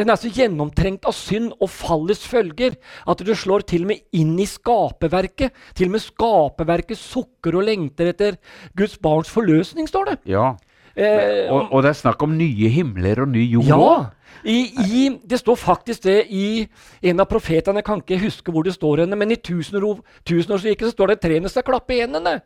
Den 0.00 0.08
er 0.08 0.16
så 0.16 0.30
gjennomtrengt 0.32 1.04
av 1.04 1.12
synd 1.12 1.52
og 1.60 1.68
fallets 1.68 2.22
følger 2.24 2.78
at 3.04 3.20
du 3.20 3.34
slår 3.36 3.66
til 3.68 3.84
og 3.84 3.90
med 3.92 4.16
inn 4.16 4.32
i 4.40 4.46
skaperverket. 4.48 5.52
Til 5.76 5.90
og 5.90 5.96
med 5.98 6.04
skaperverket 6.06 6.96
sukker 6.96 7.58
og 7.60 7.66
lengter 7.68 8.14
etter 8.14 8.40
Guds 8.78 8.96
barns 9.02 9.28
forløsning, 9.28 9.90
står 9.90 10.12
det. 10.14 10.18
ja. 10.32 10.54
Eh, 10.96 11.46
Og, 11.52 11.68
og 11.72 11.82
det 11.84 11.90
er 11.92 11.98
snakk 12.00 12.22
om 12.22 12.32
nye 12.36 12.68
himler 12.68 13.20
og 13.22 13.28
ny 13.28 13.44
jord 13.52 13.68
ja. 13.70 14.10
I, 14.44 14.56
i, 14.86 15.02
det 15.28 15.38
står 15.40 15.56
faktisk 15.60 16.02
det 16.06 16.26
i 16.32 16.66
en 17.10 17.20
av 17.20 17.26
profetene, 17.28 17.82
jeg 17.82 17.84
kan 17.84 18.00
ikke 18.00 18.18
huske 18.22 18.52
hvor 18.54 18.64
det 18.64 18.72
står 18.74 19.02
henne, 19.02 19.16
men 19.18 19.30
i 19.34 19.36
tusenår- 19.36 20.00
tusenårsriket 20.24 20.88
så 20.88 20.94
står 20.94 21.12
det 21.12 21.20
trærne 21.20 21.50
skal 21.52 21.66
klappe 21.66 21.92
i 21.94 22.00
hendene. 22.00 22.38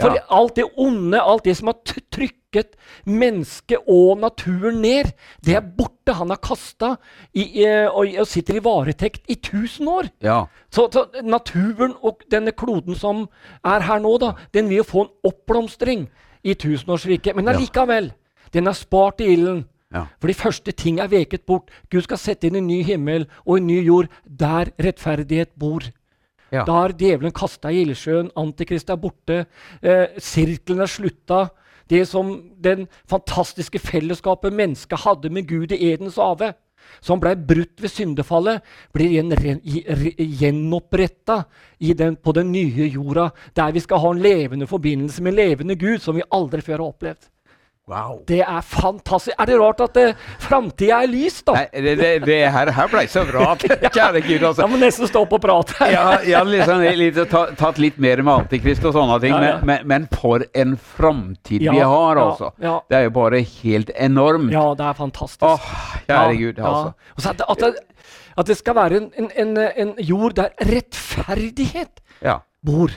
For 0.00 0.14
Ja. 0.14 0.22
alt 0.30 0.54
det 0.56 0.64
onde, 0.78 1.20
alt 1.20 1.44
det 1.44 1.56
som 1.58 1.68
har 1.68 1.76
trykket 2.14 2.76
mennesket 3.04 3.78
og 3.90 4.18
naturen 4.22 4.80
ned, 4.80 5.12
det 5.44 5.56
er 5.58 5.60
borte. 5.76 6.14
Han 6.14 6.30
har 6.30 6.40
kasta 6.40 6.94
og, 6.94 8.04
og 8.20 8.26
sitter 8.30 8.56
i 8.58 8.64
varetekt 8.64 9.24
i 9.28 9.34
tusen 9.34 9.88
år. 9.88 10.08
Ja. 10.22 10.44
Så, 10.70 10.88
så 10.92 11.06
naturen 11.22 11.94
og 12.02 12.22
denne 12.30 12.52
kloden 12.52 12.94
som 12.98 13.26
er 13.64 13.80
her 13.84 13.98
nå, 14.04 14.16
da, 14.22 14.32
den 14.54 14.68
vil 14.70 14.80
jo 14.82 14.88
få 14.88 15.06
en 15.06 15.12
oppblomstring 15.30 16.06
i 16.44 16.54
tusenårsriket. 16.54 17.36
Men 17.36 17.48
allikevel, 17.48 18.12
den 18.54 18.68
er 18.68 18.76
spart 18.76 19.20
i 19.24 19.32
ilden. 19.32 19.64
Ja. 19.94 20.06
For 20.20 20.30
de 20.30 20.34
første 20.34 20.72
ting 20.72 20.98
er 21.00 21.10
veket 21.12 21.46
bort. 21.46 21.70
Gud 21.90 22.02
skal 22.06 22.18
sette 22.18 22.48
inn 22.48 22.58
en 22.58 22.66
ny 22.66 22.80
himmel 22.86 23.28
og 23.44 23.58
en 23.58 23.68
ny 23.68 23.78
jord 23.86 24.10
der 24.26 24.72
rettferdighet 24.82 25.54
bor. 25.60 25.86
Ja. 26.52 26.64
Da 26.66 26.80
er 26.84 26.94
djevelen 26.98 27.34
kasta 27.34 27.70
i 27.72 27.82
ildsjøen, 27.82 28.30
antikrist 28.38 28.90
er 28.90 28.98
borte, 29.00 29.44
eh, 29.82 30.18
sirkelen 30.18 30.84
er 30.84 30.90
slutta. 30.90 31.48
Det 31.90 32.06
som 32.08 32.50
den 32.64 32.86
fantastiske 33.10 33.78
fellesskapet 33.78 34.52
mennesket 34.52 35.04
hadde 35.04 35.30
med 35.30 35.48
Gud 35.48 35.72
i 35.72 35.92
Edens 35.92 36.16
hage, 36.16 36.54
som 37.04 37.20
ble 37.20 37.34
brutt 37.36 37.82
ved 37.82 37.92
syndefallet, 37.92 38.64
blir 38.94 39.12
gjenoppretta 40.18 41.42
den, 41.78 42.16
på 42.16 42.32
den 42.32 42.52
nye 42.52 42.88
jorda, 42.88 43.30
der 43.56 43.72
vi 43.72 43.82
skal 43.84 44.02
ha 44.02 44.14
en 44.14 44.22
levende 44.24 44.66
forbindelse 44.70 45.22
med 45.22 45.36
levende 45.36 45.76
Gud, 45.76 46.00
som 46.02 46.16
vi 46.16 46.26
aldri 46.30 46.62
før 46.64 46.78
har 46.78 46.88
opplevd. 46.88 47.33
Wow. 47.84 48.22
Det 48.24 48.38
er 48.40 48.62
fantastisk. 48.64 49.34
Er 49.36 49.44
det 49.50 49.56
rart 49.60 49.80
at 49.84 49.98
uh, 50.00 50.20
framtida 50.40 51.02
er 51.04 51.10
lys, 51.12 51.42
da? 51.44 51.52
Nei, 51.58 51.82
det, 51.84 51.92
det, 52.00 52.12
det 52.24 52.38
her, 52.54 52.70
her 52.72 52.88
ble 52.88 53.02
så 53.12 53.26
bra. 53.28 53.50
Kjære 53.96 54.22
Gud, 54.24 54.40
altså. 54.40 54.62
Jeg 54.64 54.72
må 54.72 54.78
nesten 54.80 55.10
stå 55.10 55.20
opp 55.26 55.34
og 55.36 55.42
prate. 55.44 55.88
Ja, 55.92 56.04
jeg 56.24 56.38
har 56.38 56.48
liksom, 56.48 56.80
litt, 56.96 57.20
tatt 57.60 57.80
litt 57.82 57.98
mer 58.00 58.22
med 58.24 58.46
Antikrist 58.46 58.86
og 58.88 58.96
sånne 58.96 59.18
ting, 59.20 59.36
Ja, 59.36 59.42
ja. 59.50 59.58
Men, 59.60 59.84
men, 59.84 59.90
men 59.92 60.08
for 60.16 60.46
en 60.56 60.72
framtid 60.80 61.66
vi 61.66 61.76
har, 61.84 62.22
altså. 62.24 62.54
ja. 62.64 62.78
Det 62.88 63.02
er 63.02 63.04
jo 63.10 63.14
bare 63.20 63.42
helt 63.50 63.92
enormt. 64.08 64.48
Ja, 64.56 64.64
det 64.80 64.88
er 64.88 64.98
fantastisk. 65.04 65.44
Åh, 65.44 65.70
kjære 66.08 66.40
Gud, 66.40 66.64
ja. 66.64 66.72
altså. 66.72 67.12
Og 67.18 67.20
så 67.26 67.34
at, 67.34 67.42
det, 67.42 67.50
at, 67.52 67.66
det, 67.68 68.16
at 68.40 68.48
det 68.54 68.58
skal 68.64 68.80
være 68.80 69.02
en, 69.02 69.10
en, 69.20 69.30
en, 69.44 69.56
en 69.84 69.94
jord 70.00 70.40
der 70.40 70.56
rettferdighet 70.72 72.00
Ja. 72.24 72.38
bor. 72.64 72.96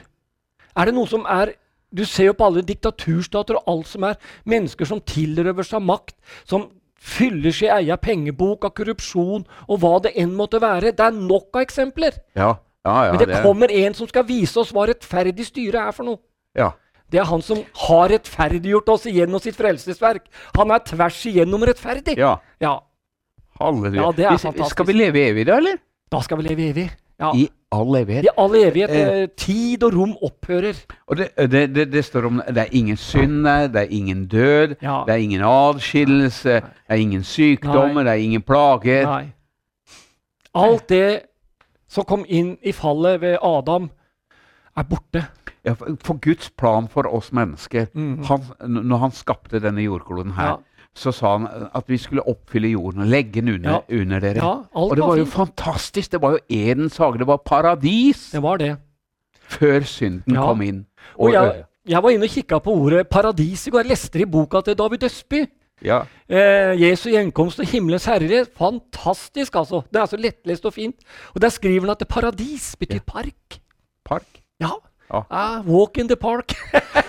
Er 0.78 0.88
det 0.88 0.96
noe 0.96 1.10
som 1.12 1.28
er 1.28 1.58
Du 1.98 2.06
ser 2.06 2.30
jo 2.30 2.34
på 2.38 2.46
alle 2.48 2.62
diktaturstater 2.68 3.58
og 3.60 3.68
alt 3.74 3.90
som 3.92 4.06
er 4.08 4.18
mennesker 4.46 4.86
som 4.90 5.02
tilrøver 5.02 5.66
seg 5.68 5.82
makt, 5.84 6.14
som 6.48 6.68
fyller 7.08 7.54
sin 7.56 7.70
egen 7.74 7.98
pengebok 8.04 8.66
av 8.68 8.74
korrupsjon 8.78 9.46
og 9.68 9.80
hva 9.82 9.96
det 10.06 10.14
enn 10.18 10.34
måtte 10.38 10.60
være. 10.62 10.94
Det 10.98 11.04
er 11.06 11.12
nok 11.18 11.50
av 11.58 11.64
eksempler. 11.66 12.18
Ja, 12.36 12.54
ja, 12.86 12.98
ja, 13.06 13.12
Men 13.12 13.20
det 13.20 13.28
det- 13.34 13.44
kommer 13.44 13.72
en 13.72 13.94
som 13.94 14.08
skal 14.08 14.24
vise 14.30 14.58
oss 14.62 14.72
hva 14.72 14.88
rettferdig 14.88 15.46
styre 15.46 15.88
er 15.88 15.92
for 15.92 16.04
noe. 16.06 16.20
ja. 16.56 16.72
Det 17.10 17.22
er 17.22 17.24
han 17.24 17.42
som 17.42 17.62
har 17.88 18.10
rettferdiggjort 18.10 18.90
oss 18.92 19.06
igjennom 19.08 19.40
sitt 19.40 19.56
frelsesverk. 19.56 20.26
Han 20.58 20.72
er 20.72 20.80
tvers 20.80 21.22
igjennom 21.26 21.64
rettferdig. 21.64 22.18
ja. 22.18 22.34
Ja, 22.60 22.82
Halleluja. 23.60 24.02
Ja, 24.02 24.12
det 24.12 24.26
er 24.26 24.32
Vi- 24.32 24.38
fantastisk. 24.38 24.70
Skal 24.76 24.86
vi 24.86 24.94
leve 24.94 25.16
evig, 25.32 25.46
da, 25.48 25.56
eller? 25.58 25.78
Da 26.12 26.20
skal 26.22 26.38
vi 26.38 26.44
leve 26.50 26.74
evig. 26.74 26.92
Ja. 27.20 27.32
I 27.34 27.50
all 27.72 27.96
evighet. 27.96 28.24
I 28.24 28.30
all 28.38 28.56
evighet. 28.56 28.90
Eh. 28.90 29.22
eh, 29.22 29.30
Tid 29.38 29.84
og 29.84 29.94
rom 29.94 30.16
opphører. 30.24 30.74
Og 31.08 31.18
det, 31.18 31.30
det, 31.52 31.76
det, 31.76 31.88
det 31.94 32.06
står 32.06 32.26
om 32.26 32.42
det 32.48 32.58
er 32.58 32.72
ingen 32.72 32.98
synd 32.98 33.44
der, 33.46 33.68
det 33.68 33.82
er 33.82 33.88
ingen 33.90 34.28
død, 34.28 34.76
Ja. 34.82 35.04
det 35.08 35.14
er 35.14 35.24
ingen 35.24 35.42
adskillelse, 35.44 36.50
det 36.50 36.64
er 36.88 36.96
ingen 36.96 37.24
sykdommer, 37.24 38.04
det 38.04 38.12
er 38.12 38.24
ingen 38.24 38.42
plager. 38.42 39.04
Nei. 39.06 39.26
Alt 40.56 40.90
det 40.90 41.22
som 41.90 42.04
kom 42.04 42.26
inn 42.28 42.58
i 42.62 42.72
fallet 42.72 43.22
ved 43.22 43.38
Adam, 43.44 43.90
er 44.78 44.84
borte. 44.84 45.26
Ja, 45.66 45.74
for, 45.74 45.98
for 46.04 46.20
Guds 46.24 46.50
plan 46.50 46.88
for 46.88 47.08
oss 47.12 47.32
mennesker 47.36 47.90
mm. 47.94 48.24
han, 48.24 48.44
Når 48.70 48.98
han 48.98 49.12
skapte 49.12 49.60
denne 49.60 49.84
jordkloden 49.84 50.32
her, 50.38 50.48
Ja. 50.48 50.56
Så 50.98 51.12
sa 51.14 51.36
han 51.38 51.46
at 51.78 51.86
vi 51.92 51.98
skulle 52.02 52.24
oppfylle 52.28 52.72
jorden 52.74 53.04
og 53.06 53.08
legge 53.12 53.38
den 53.42 53.52
under, 53.54 53.84
under 53.94 54.20
dere. 54.24 54.42
Ja, 54.42 54.52
alt 54.66 54.92
og 54.92 54.96
det 54.98 55.04
var 55.04 55.12
var 55.14 55.18
jo 55.22 55.26
fantastisk. 55.30 56.12
Det 56.16 56.22
var 56.24 56.32
jo 56.36 56.40
Edens 56.50 56.98
hage. 56.98 57.20
Det 57.22 57.28
var 57.30 57.38
paradis 57.46 58.32
Det 58.34 58.42
var 58.42 58.58
det. 58.58 58.72
før 59.48 59.86
synden 59.86 60.34
Ja. 60.36 60.42
kom 60.48 60.62
inn. 60.66 60.86
Og 61.20 61.32
jeg, 61.34 61.64
jeg 61.88 62.02
var 62.04 62.10
inne 62.10 62.26
og 62.26 62.34
kikka 62.34 62.60
på 62.60 62.74
ordet 62.74 63.08
paradis 63.08 63.68
i 63.68 63.70
går. 63.72 63.86
Jeg 63.86 63.92
leste 63.94 64.18
det 64.18 64.26
i 64.28 64.32
boka 64.32 64.62
til 64.66 64.76
David 64.78 65.04
Østby. 65.04 65.46
ja, 65.86 66.02
Eh, 66.30 66.74
Jesu 66.82 67.10
gjenkomst 67.10 67.60
og 67.62 67.66
himmelens 67.70 68.06
herre. 68.06 68.46
Fantastisk, 68.58 69.56
altså. 69.56 69.84
Det 69.94 70.02
er 70.02 70.06
så 70.10 70.18
lettlest 70.18 70.66
og 70.66 70.74
fint. 70.74 70.96
Og 71.36 71.42
der 71.42 71.50
skriver 71.50 71.82
han 71.86 71.90
at 71.94 72.00
det 72.00 72.08
paradis 72.08 72.76
betyr 72.80 73.00
park. 73.06 73.60
park. 74.06 74.42
Ja. 74.60 74.74
Ja. 75.14 75.22
Ah, 75.32 75.62
walk 75.64 75.98
in 75.98 76.08
the 76.10 76.18
park. 76.18 76.52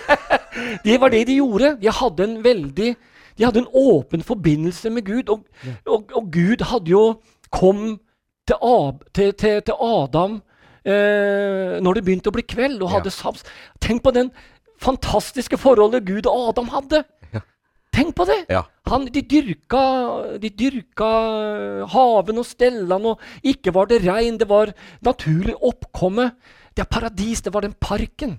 det 0.85 0.99
var 1.01 1.09
det 1.09 1.25
de 1.27 1.35
gjorde. 1.41 1.77
De 1.81 1.89
hadde 1.91 2.23
en 2.23 2.37
veldig 2.43 2.95
De 3.39 3.47
hadde 3.47 3.63
en 3.63 3.71
åpen 3.71 4.21
forbindelse 4.27 4.91
med 4.91 5.07
Gud. 5.07 5.31
Og, 5.31 5.45
og, 5.87 6.11
og 6.19 6.29
Gud 6.33 6.61
hadde 6.69 6.91
jo 6.91 7.03
kom 7.55 7.97
til, 8.49 8.57
Ab, 8.61 9.05
til, 9.15 9.31
til, 9.39 9.61
til 9.63 9.75
Adam 9.79 10.41
eh, 10.83 11.77
når 11.81 11.97
det 11.99 12.03
begynte 12.05 12.31
å 12.31 12.35
bli 12.35 12.43
kveld, 12.43 12.81
og 12.83 12.89
Ja. 12.89 12.97
hadde 12.97 13.13
sams. 13.13 13.45
Tenk 13.81 14.03
på 14.03 14.11
den 14.15 14.31
fantastiske 14.81 15.57
forholdet 15.59 16.05
Gud 16.07 16.27
og 16.29 16.49
Adam 16.51 16.69
hadde. 16.73 17.03
Ja. 17.33 17.41
Tenk 17.95 18.15
på 18.17 18.25
det! 18.29 18.41
Ja. 18.51 18.63
Han, 18.89 19.05
de 19.13 19.21
dyrka, 19.21 19.81
de 20.41 20.49
dyrka 20.49 21.09
eh, 21.45 21.87
haven 21.93 22.41
og 22.41 22.47
stellene, 22.47 23.15
og 23.15 23.19
ikke 23.45 23.73
var 23.75 23.89
det 23.91 24.01
regn, 24.05 24.37
det 24.41 24.49
var 24.49 24.73
naturlig 25.05 25.55
oppkomme. 25.61 26.31
Det 26.75 26.85
er 26.85 26.89
paradis, 26.91 27.41
det 27.45 27.53
var 27.53 27.65
den 27.65 27.75
parken 27.79 28.37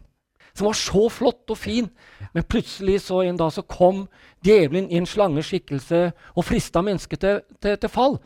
som 0.55 0.67
var 0.69 0.77
så 0.79 1.09
flott 1.13 1.51
og 1.53 1.59
fin. 1.59 1.89
Men 2.35 2.47
plutselig 2.49 3.01
så 3.07 3.23
en 3.25 3.39
dag 3.41 3.53
så 3.53 3.63
kom 3.63 4.07
djevelen 4.45 4.91
i 4.91 4.99
en 5.01 5.09
slangeskikkelse 5.09 6.03
og 6.35 6.47
frista 6.47 6.83
mennesket 6.85 7.21
til, 7.23 7.41
til, 7.63 7.77
til 7.81 7.93
fall. 7.93 8.19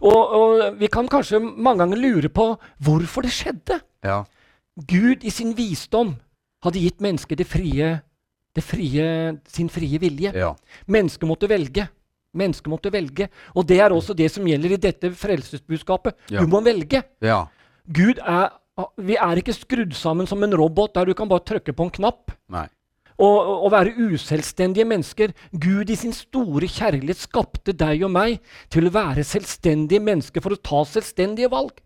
Og, 0.00 0.20
og 0.38 0.78
vi 0.80 0.90
kan 0.92 1.08
kanskje 1.10 1.40
mange 1.42 1.84
ganger 1.84 2.02
lure 2.02 2.28
på 2.32 2.48
hvorfor 2.82 3.26
det 3.26 3.32
skjedde. 3.34 3.80
Ja. 4.04 4.22
Gud 4.88 5.24
i 5.24 5.30
sin 5.30 5.52
visdom 5.56 6.16
hadde 6.64 6.80
gitt 6.80 7.02
mennesket 7.04 7.42
det 7.42 7.48
frie, 7.50 7.96
det 8.56 8.64
frie, 8.64 9.08
sin 9.48 9.68
frie 9.72 9.98
vilje. 10.00 10.32
ja. 10.34 10.54
Mennesket 10.86 11.28
måtte 11.28 11.50
velge. 11.50 11.88
Mennesket 12.32 12.70
måtte 12.72 12.92
velge. 12.92 13.28
Og 13.54 13.66
det 13.68 13.80
er 13.80 13.92
også 13.92 14.14
det 14.16 14.30
som 14.32 14.46
gjelder 14.48 14.72
i 14.72 14.80
dette 14.80 15.10
frelsesbudskapet. 15.12 16.16
Ja. 16.30 16.40
Du 16.40 16.48
må 16.48 16.62
velge. 16.64 17.02
ja. 17.20 17.44
Gud 17.92 18.20
er, 18.22 18.52
vi 18.98 19.16
er 19.16 19.40
ikke 19.40 19.54
skrudd 19.56 19.92
sammen 19.98 20.26
som 20.30 20.42
en 20.46 20.54
robot 20.58 20.94
der 20.94 21.08
du 21.10 21.14
kan 21.18 21.28
bare 21.30 21.44
trykke 21.48 21.74
på 21.76 21.86
en 21.88 21.92
knapp 21.94 22.32
Nei. 22.52 22.66
og, 23.18 23.38
og 23.66 23.70
være 23.74 23.94
uselvstendige 23.98 24.86
mennesker. 24.88 25.32
Gud 25.52 25.90
i 25.90 25.96
sin 25.98 26.12
store 26.16 26.68
kjærlighet 26.70 27.20
skapte 27.22 27.72
deg 27.76 28.04
og 28.06 28.12
meg 28.14 28.38
til 28.72 28.88
å 28.88 28.94
være 28.94 29.24
selvstendige 29.24 30.02
mennesker 30.02 30.44
for 30.44 30.56
å 30.56 30.60
ta 30.62 30.84
selvstendige 30.88 31.50
valg. 31.52 31.80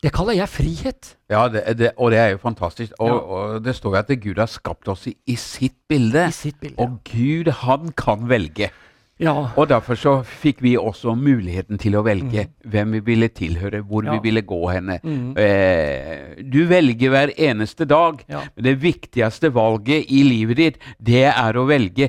Det 0.00 0.14
kaller 0.16 0.32
jeg 0.38 0.48
frihet. 0.48 1.08
Ja, 1.28 1.42
det, 1.52 1.60
det, 1.76 1.90
og 2.00 2.12
det 2.14 2.20
er 2.22 2.30
jo 2.32 2.38
fantastisk. 2.40 2.94
Og, 3.04 3.08
Ja. 3.10 3.18
og 3.20 3.64
det 3.66 3.74
står 3.76 3.96
jo 3.96 3.98
at 4.00 4.12
Gud 4.22 4.38
har 4.40 4.48
skapt 4.48 4.88
oss 4.88 5.02
i, 5.10 5.12
i 5.28 5.34
sitt 5.36 5.76
bilde. 5.90 6.22
I 6.30 6.32
sitt 6.32 6.56
bilde. 6.62 6.80
Og 6.80 7.02
Gud, 7.04 7.50
han 7.66 7.92
kan 7.92 8.24
velge. 8.30 8.70
Ja. 9.20 9.34
Og 9.56 9.68
derfor 9.68 9.94
så 10.00 10.14
fikk 10.24 10.62
vi 10.64 10.76
også 10.80 11.12
muligheten 11.14 11.78
til 11.78 11.92
å 11.98 12.02
velge 12.06 12.46
hvem 12.64 12.92
vi 12.96 13.00
ville 13.12 13.28
tilhøre, 13.28 13.82
hvor 13.84 14.00
Mm. 14.02 14.06
Ja. 14.06 14.12
vi 14.18 14.28
ville 14.30 14.42
gå 14.42 14.60
henne. 14.72 14.98
Mm. 15.04 15.34
Eh, 15.36 16.42
du 16.52 16.64
velger 16.66 17.10
hver 17.12 17.30
eneste 17.38 17.84
dag. 17.84 18.24
Ja. 18.28 18.40
Men 18.56 18.64
det 18.64 18.76
viktigste 18.82 19.50
valget 19.54 20.04
i 20.08 20.22
livet 20.22 20.56
ditt, 20.56 20.78
det 20.98 21.24
er 21.28 21.52
å 21.60 21.66
velge 21.68 22.08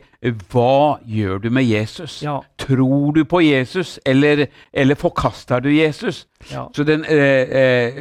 hva 0.52 1.00
gjør 1.06 1.40
du 1.42 1.50
med 1.50 1.64
Jesus? 1.66 2.22
Tror 2.62 3.12
du 3.16 3.24
på 3.26 3.42
Jesus, 3.42 4.00
eller, 4.06 4.46
eller 4.74 4.96
forkaster 4.96 5.60
du 5.60 5.70
Jesus? 5.74 6.28
Så 6.74 6.84
den 6.86 7.04
eh, 7.06 7.50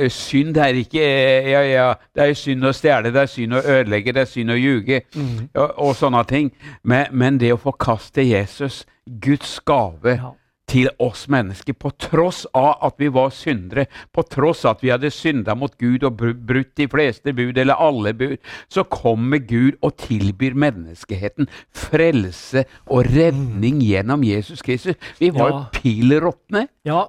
eh, 0.04 0.08
synd 0.08 0.56
er 0.56 0.72
ikke 0.80 1.00
eh, 1.02 1.50
ja, 1.50 1.60
ja, 1.62 1.94
Det 2.14 2.22
er 2.30 2.34
synd 2.34 2.64
å 2.64 2.72
stjele, 2.72 3.10
det 3.12 3.20
er 3.22 3.26
synd 3.28 3.52
å 3.52 3.60
ødelegge, 3.60 4.12
det 4.16 4.22
er 4.22 4.30
synd 4.30 4.50
å 4.50 4.56
ljuge 4.56 5.00
Mm. 5.16 5.48
og, 5.54 5.70
og 5.78 5.94
sånne 5.96 6.22
ting. 6.28 6.50
Men, 6.84 7.06
men 7.12 7.38
det 7.38 7.52
å 7.52 7.58
forkaste 7.60 8.22
Jesus, 8.24 8.84
Guds 9.08 9.58
gave 9.66 10.16
Ja. 10.16 10.30
til 10.70 10.88
oss 11.00 11.26
mennesker, 11.28 11.72
på 11.74 11.90
tross 11.98 12.46
av 12.54 12.76
at 12.86 12.94
vi 12.98 13.08
var 13.08 13.30
syndere, 13.34 13.86
på 14.14 14.22
tross 14.30 14.64
av 14.64 14.76
at 14.76 14.82
vi 14.82 14.90
hadde 14.92 15.10
synda 15.10 15.54
mot 15.56 15.72
Gud 15.78 16.04
og 16.04 16.16
bru- 16.16 16.34
brutt 16.46 16.74
de 16.76 16.86
fleste 16.86 17.32
bud, 17.34 17.58
eller 17.58 17.74
alle 17.74 18.12
bud, 18.14 18.38
så 18.70 18.84
kommer 18.84 19.38
Gud 19.38 19.74
og 19.82 19.96
tilbyr 19.96 20.54
menneskeheten 20.54 21.48
frelse 21.74 22.64
og 22.86 23.04
redning 23.10 23.80
gjennom 23.82 24.22
Jesus 24.22 24.62
Kristus. 24.62 24.94
Vi 25.18 25.30
var 25.30 25.50
jo 25.50 25.56
Ja. 25.56 25.66
pilråtne. 25.72 26.68
Ja, 26.84 27.00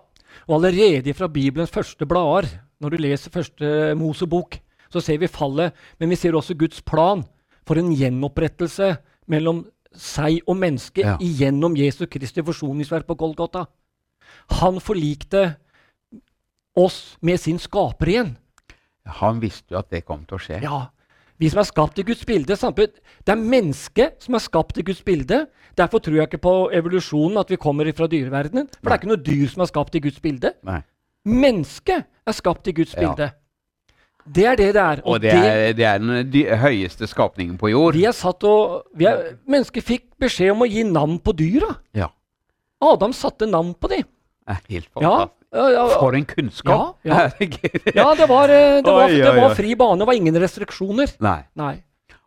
og 0.47 0.63
allerede 0.65 1.13
fra 1.13 1.27
Bibelens 1.27 1.69
første 1.69 2.05
blader, 2.07 2.47
når 2.81 2.89
du 2.89 2.97
leser 2.97 3.29
første 3.29 3.95
Mosebok, 3.95 4.57
så 4.91 4.99
ser 5.01 5.17
vi 5.19 5.27
fallet, 5.27 5.71
men 5.99 6.09
vi 6.09 6.15
ser 6.15 6.31
også 6.33 6.57
Guds 6.57 6.81
plan 6.81 7.23
for 7.67 7.75
en 7.77 7.95
gjenopprettelse 7.95 8.97
mellom 9.27 9.65
seg 9.93 10.41
og 10.47 10.55
mennesket 10.57 11.03
Ja. 11.05 11.17
igjennom 11.19 11.75
Jesu 11.75 12.05
Kristi 12.07 12.41
forsoningsverk 12.41 13.05
på 13.07 13.17
Golgata. 13.17 13.65
Han 14.61 14.79
forlikte 14.79 15.55
oss 16.75 17.17
med 17.21 17.39
sin 17.39 17.59
skaper 17.59 18.07
igjen. 18.07 18.37
Han 19.19 19.39
visste 19.41 19.73
jo 19.73 19.79
at 19.81 19.89
det 19.89 20.05
kom 20.05 20.23
til 20.25 20.37
å 20.37 20.41
skje. 20.41 20.61
Ja, 20.63 20.87
vi 21.41 21.49
som 21.49 21.59
er 21.59 21.63
skapt 21.67 21.99
i 21.99 22.03
Guds 22.03 22.23
bilde. 22.25 22.55
samtidig- 22.55 22.99
Det 23.25 23.29
er 23.33 23.35
mennesket 23.35 24.21
som 24.23 24.35
er 24.35 24.39
skapt 24.39 24.77
i 24.77 24.83
Guds 24.83 25.01
bilde. 25.03 25.47
Derfor 25.75 25.99
tror 25.99 26.15
jeg 26.15 26.29
ikke 26.29 26.41
på 26.41 26.71
evolusjonen, 26.71 27.37
at 27.39 27.49
vi 27.49 27.55
kommer 27.57 27.91
fra 27.95 28.07
dyreverdenen. 28.07 28.69
For 28.81 28.89
det 28.89 28.91
er 28.91 28.97
ikke 28.97 29.07
noe 29.07 29.23
dyr 29.23 29.47
som 29.49 29.61
er 29.61 29.65
skapt 29.65 29.95
i 29.95 29.99
Guds 29.99 30.19
bilde. 30.19 30.53
Nei. 30.63 30.83
Mennesket 31.25 32.05
er 32.27 32.31
skapt 32.33 32.67
i 32.67 32.71
Guds 32.71 32.93
Ja. 32.93 33.13
bilde. 33.13 33.33
Det 34.25 34.45
er 34.45 34.57
det 34.59 34.69
det 34.75 34.81
er. 34.81 35.01
Og 35.05 35.21
det 35.23 35.33
er, 35.33 35.73
det 35.77 35.85
er 35.87 36.01
den 36.01 36.57
høyeste 36.61 37.07
skapningen 37.09 37.57
på 37.61 37.71
jord. 37.71 37.97
vi 37.97 38.05
er 38.05 38.15
satt 38.15 38.43
og 38.47 38.83
vi 38.97 39.07
er, 39.09 39.35
Mennesker 39.49 39.83
fikk 39.85 40.09
beskjed 40.21 40.53
om 40.53 40.65
å 40.65 40.69
gi 40.69 40.83
navn 40.87 41.19
på 41.23 41.33
dyra. 41.37 41.73
Ja. 41.97 42.11
Adam 42.81 43.13
satte 43.13 43.49
navn 43.49 43.73
på 43.77 43.91
dem. 43.91 44.07
Helt 44.51 44.89
fantastisk. 44.91 45.37
ja, 45.53 45.67
ja, 45.71 45.85
For 45.99 46.15
en 46.17 46.25
kunnskap! 46.27 46.97
Ja, 47.05 47.29
det, 47.37 48.27
var, 48.27 48.49
eh, 48.49 48.81
det, 48.81 48.91
var, 48.91 49.07
det 49.09 49.33
var 49.37 49.55
fri 49.55 49.75
bane. 49.79 50.01
Det 50.01 50.07
var 50.09 50.17
ingen 50.17 50.39
restriksjoner. 50.43 51.15
Nei. 51.23 51.39
Nei. 51.59 51.73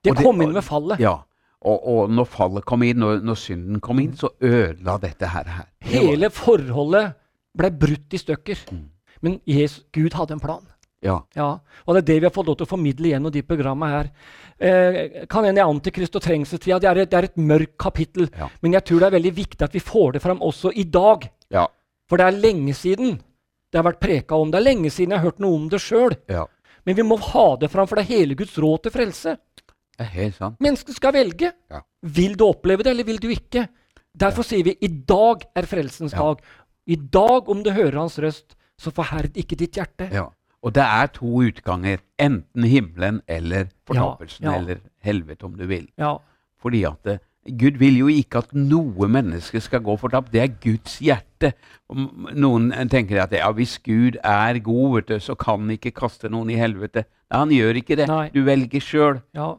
Det 0.05 0.13
Og 0.13 0.21
kom 0.23 0.43
inn 0.45 0.53
med 0.55 0.65
fallet. 0.65 1.01
Ja. 1.03 1.19
Og, 1.65 1.87
og 1.89 2.13
når 2.13 2.29
fallet 2.29 2.67
kom 2.69 2.85
inn, 2.85 3.01
når, 3.01 3.23
når 3.25 3.39
synden 3.41 3.81
kom 3.85 4.01
inn, 4.03 4.13
så 4.21 4.31
ødela 4.45 4.99
dette 5.01 5.31
her. 5.33 5.49
her. 5.49 5.69
Hele 5.89 6.29
forholdet 6.33 7.15
ble 7.57 7.71
brutt 7.73 8.17
i 8.17 8.21
stykker. 8.21 8.67
Mm. 8.75 8.85
Men 9.25 9.39
Jesus, 9.49 9.87
Gud 9.97 10.17
hadde 10.19 10.37
en 10.37 10.43
plan. 10.43 10.65
Ja. 11.05 11.19
Ja, 11.37 11.49
og 11.87 11.95
det 11.95 12.01
er 12.03 12.07
det 12.09 12.17
vi 12.23 12.27
har 12.27 12.33
fått 12.35 12.47
lov 12.49 12.57
til 12.57 12.67
å 12.67 12.71
formidle 12.71 13.11
gjennom 13.13 13.33
de 13.35 13.43
programmene 13.45 13.91
her. 13.93 14.11
Eh, 14.59 15.27
kan 15.29 15.45
hende 15.45 15.61
Antikrist 15.67 16.17
og 16.17 16.23
trengselstida 16.25 16.79
det, 16.81 16.97
et- 17.03 17.11
det 17.11 17.19
er 17.19 17.25
et 17.29 17.37
mørkt 17.37 17.77
kapittel, 17.79 18.29
Ja. 18.39 18.49
men 18.63 18.73
jeg 18.73 18.85
tror 18.85 19.01
det 19.01 19.07
er 19.13 19.19
veldig 19.21 19.35
viktig 19.35 19.63
at 19.63 19.73
vi 19.73 19.81
får 19.81 20.13
det 20.15 20.23
fram 20.23 20.41
også 20.41 20.73
i 20.75 20.85
dag. 20.85 21.29
Ja. 21.51 21.67
For 22.09 22.17
det 22.17 22.27
er 22.27 22.41
lenge 22.41 22.73
siden 22.75 23.21
det 23.73 23.83
har 23.83 23.93
vært 23.93 24.01
preka 24.01 24.33
om. 24.41 24.51
Det 24.51 24.59
er 24.61 24.65
lenge 24.75 24.91
siden 24.91 25.11
jeg 25.11 25.19
har 25.21 25.31
hørt 25.31 25.41
noe 25.41 25.55
om 25.55 25.69
det 25.69 25.81
sjøl. 25.81 26.17
ja. 26.29 26.47
Men 26.87 26.97
vi 26.97 27.03
må 27.03 27.19
ha 27.19 27.57
det 27.57 27.71
fram, 27.71 27.87
for 27.87 27.97
det 27.97 28.05
er 28.11 28.15
hele 28.19 28.35
Guds 28.37 28.57
råd 28.59 28.83
til 28.83 28.93
frelse. 28.93 29.39
Det 29.97 30.01
er 30.01 30.05
helt 30.05 30.35
sant. 30.37 30.59
Mennesket 30.61 30.95
skal 30.95 31.13
velge. 31.13 31.53
Ja. 31.71 31.81
Vil 32.03 32.35
du 32.37 32.45
oppleve 32.45 32.83
det, 32.83 32.89
eller 32.93 33.05
vil 33.05 33.17
du 33.19 33.29
ikke? 33.29 33.69
Derfor 34.17 34.45
sier 34.45 34.63
vi 34.65 34.77
i 34.83 34.89
dag 34.89 35.45
er 35.57 35.63
frelsens 35.63 36.13
dag. 36.13 36.41
I 36.87 36.97
dag, 36.97 37.49
om 37.49 37.63
du 37.63 37.71
hører 37.71 37.99
hans 37.99 38.19
røst, 38.19 38.55
så 38.79 38.93
forherd 38.93 39.33
ikke 39.35 39.57
ditt 39.57 39.73
hjerte. 39.73 40.11
Ja. 40.13 40.29
Og 40.65 40.73
det 40.75 40.85
er 40.85 41.11
to 41.13 41.43
utganger. 41.45 42.01
Enten 42.19 42.65
himmelen 42.65 43.21
eller 43.29 43.69
fortapelsen. 43.87 44.47
Ja, 44.47 44.55
ja. 44.55 44.63
Eller 44.63 44.83
helvete, 45.05 45.45
om 45.45 45.59
du 45.59 45.67
vil. 45.69 45.89
Ja. 46.01 46.17
Fordi 46.63 46.85
at 46.89 47.03
det, 47.05 47.19
Gud 47.61 47.77
vil 47.77 47.99
jo 47.99 48.07
ikke 48.09 48.41
at 48.41 48.55
noe 48.57 49.09
menneske 49.13 49.61
skal 49.61 49.83
gå 49.85 49.97
fortapt. 50.01 50.33
Det 50.33 50.41
er 50.41 50.55
Guds 50.63 50.97
hjerte. 51.05 51.53
Noen 51.93 52.71
tenker 52.89 53.21
at 53.21 53.35
ja, 53.37 53.51
hvis 53.53 53.77
Gud 53.85 54.17
er 54.25 54.59
god, 54.65 54.95
vet 54.95 55.11
du, 55.13 55.19
så 55.21 55.37
kan 55.37 55.67
han 55.67 55.75
ikke 55.77 55.93
kaste 55.99 56.31
noen 56.33 56.55
i 56.55 56.57
helvete. 56.57 57.05
Nei, 57.29 57.43
han 57.43 57.53
gjør 57.53 57.83
ikke 57.83 57.99
det. 58.01 58.09
Nei. 58.09 58.25
Du 58.33 58.41
velger 58.49 58.85
sjøl. 58.85 59.21
ja. 59.37 59.53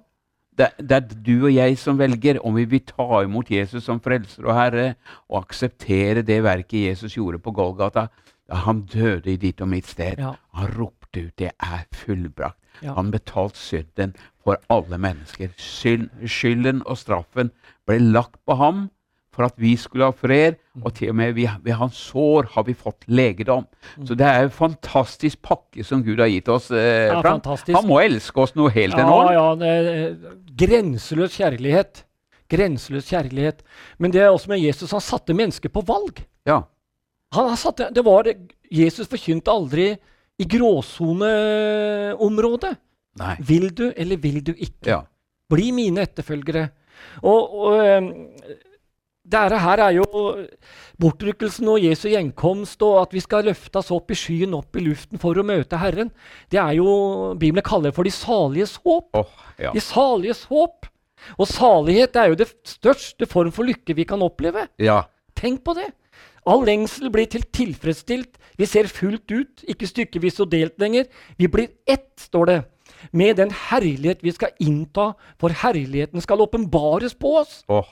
Det, 0.56 0.70
det 0.80 0.96
er 0.96 1.16
du 1.20 1.34
og 1.50 1.50
jeg 1.52 1.76
som 1.76 1.98
velger 2.00 2.38
om 2.48 2.56
vi 2.56 2.64
vil 2.72 2.80
ta 2.88 3.18
imot 3.26 3.50
Jesus 3.52 3.84
som 3.84 3.98
frelser 4.00 4.46
og 4.48 4.56
herre, 4.56 4.86
og 5.28 5.42
akseptere 5.42 6.24
det 6.24 6.38
verket 6.46 6.86
Jesus 6.94 7.18
gjorde 7.18 7.42
på 7.44 7.52
Golgata. 7.52 8.06
Da 8.50 8.56
han 8.56 8.82
døde 8.86 9.32
i 9.32 9.36
ditt 9.42 9.62
og 9.62 9.68
mitt 9.72 9.88
sted. 9.90 10.20
Ja. 10.20 10.36
Han 10.54 10.68
ropte 10.78 11.20
ut 11.28 11.36
'det 11.38 11.52
er 11.60 11.86
fullbrakt'. 11.94 12.60
Ja. 12.84 12.94
Han 12.94 13.12
betalte 13.12 13.58
synden 13.58 14.14
for 14.44 14.58
alle 14.70 14.98
mennesker. 14.98 15.50
Skylden 16.28 16.82
og 16.86 16.98
straffen 16.98 17.52
ble 17.88 18.00
lagt 18.00 18.36
på 18.46 18.56
ham 18.60 18.90
for 19.36 19.44
at 19.50 19.54
vi 19.60 19.76
skulle 19.76 20.06
ha 20.08 20.12
fred, 20.16 20.56
og 20.86 20.94
til 20.96 21.10
og 21.10 21.16
med 21.16 21.34
ved, 21.36 21.74
hans 21.76 21.96
sår 21.96 22.48
har 22.54 22.64
vi 22.64 22.74
fått 22.74 23.04
legedom. 23.08 23.66
Så 24.06 24.16
det 24.16 24.22
er 24.26 24.44
en 24.44 24.50
fantastisk 24.50 25.42
pakke 25.44 25.84
som 25.84 26.04
Gud 26.06 26.20
har 26.20 26.28
gitt 26.32 26.48
oss. 26.48 26.72
Eh, 26.72 27.08
Ja, 27.12 27.22
Han 27.22 27.88
må 27.88 28.00
elske 28.00 28.38
oss 28.42 28.56
noe 28.56 28.70
helt 28.70 28.96
Ja, 28.96 29.04
enormt. 29.04 29.34
ja, 29.34 29.56
det 29.56 29.68
er 29.68 30.16
grenseløs 30.56 31.36
kjærlighet. 31.38 32.04
Grenseløs 32.50 33.10
kjærlighet. 33.10 33.62
Men 34.00 34.12
det 34.12 34.22
er 34.22 34.30
også 34.30 34.48
med 34.48 34.60
Jesus. 34.62 34.92
Han 34.92 35.02
satte 35.02 35.34
mennesker 35.34 35.70
på 35.70 35.82
valg. 35.86 36.24
Ja. 36.46 36.62
Satte, 37.60 37.90
det 37.94 38.04
var, 38.06 38.24
Jesus 38.72 39.08
forkynte 39.12 39.52
aldri 39.52 39.98
i 40.40 40.46
gråsoneområdet. 40.52 42.76
Vil 43.48 43.76
du, 43.76 43.92
eller 43.96 44.18
vil 44.20 44.44
du 44.44 44.52
ikke? 44.54 44.90
Ja. 44.90 45.02
Bli 45.52 45.72
mine 45.76 46.02
etterfølgere. 46.04 46.70
Og, 47.24 47.60
og 47.60 47.84
ehm, 47.84 48.08
dette 49.26 49.58
her 49.62 49.80
er 49.88 49.92
jo 49.98 50.06
bortrykkelsen 51.02 51.68
og 51.72 51.80
Jesu 51.82 52.10
gjenkomst, 52.12 52.82
og 52.86 52.94
at 53.04 53.14
vi 53.16 53.22
skal 53.24 53.46
løftes 53.50 53.92
opp 53.96 54.12
i 54.12 54.16
skyen, 54.20 54.54
opp 54.58 54.76
i 54.78 54.86
luften 54.86 55.18
for 55.22 55.34
å 55.38 55.44
møte 55.46 55.78
Herren. 55.82 56.10
Det 56.52 56.60
er 56.62 56.74
jo 56.78 56.88
Bibelen 57.40 57.66
kaller 57.66 57.92
for 57.96 58.04
de 58.06 58.12
saliges 58.14 58.74
håp. 58.84 59.08
Oh, 59.18 59.26
ja. 59.62 59.72
De 59.76 59.82
saliges 59.84 60.42
håp. 60.52 60.78
Og 61.40 61.48
salighet 61.50 62.16
er 62.20 62.26
jo 62.32 62.36
det 62.38 62.50
største 62.68 63.26
form 63.30 63.52
for 63.56 63.64
lykke 63.66 63.96
vi 63.98 64.06
kan 64.08 64.22
oppleve. 64.26 64.68
ja. 64.82 65.04
Tenk 65.36 65.66
på 65.68 65.74
det. 65.76 65.90
All 66.46 66.66
lengsel 66.66 67.10
blir 67.14 67.26
til 67.32 67.44
tilfredsstilt. 67.54 68.38
Vi 68.58 68.68
ser 68.70 68.88
fullt 68.92 69.32
ut, 69.32 69.64
ikke 69.68 69.90
stykkevis 69.90 70.40
og 70.44 70.52
delt 70.52 70.78
lenger. 70.80 71.08
Vi 71.38 71.50
blir 71.52 71.72
ett, 71.90 72.14
står 72.22 72.46
det, 72.46 72.60
med 73.12 73.36
den 73.42 73.52
herlighet 73.52 74.24
vi 74.24 74.32
skal 74.32 74.54
innta, 74.62 75.12
for 75.42 75.50
herligheten 75.50 76.22
skal 76.22 76.42
åpenbares 76.46 77.18
på 77.18 77.38
oss. 77.42 77.64
Oh. 77.68 77.90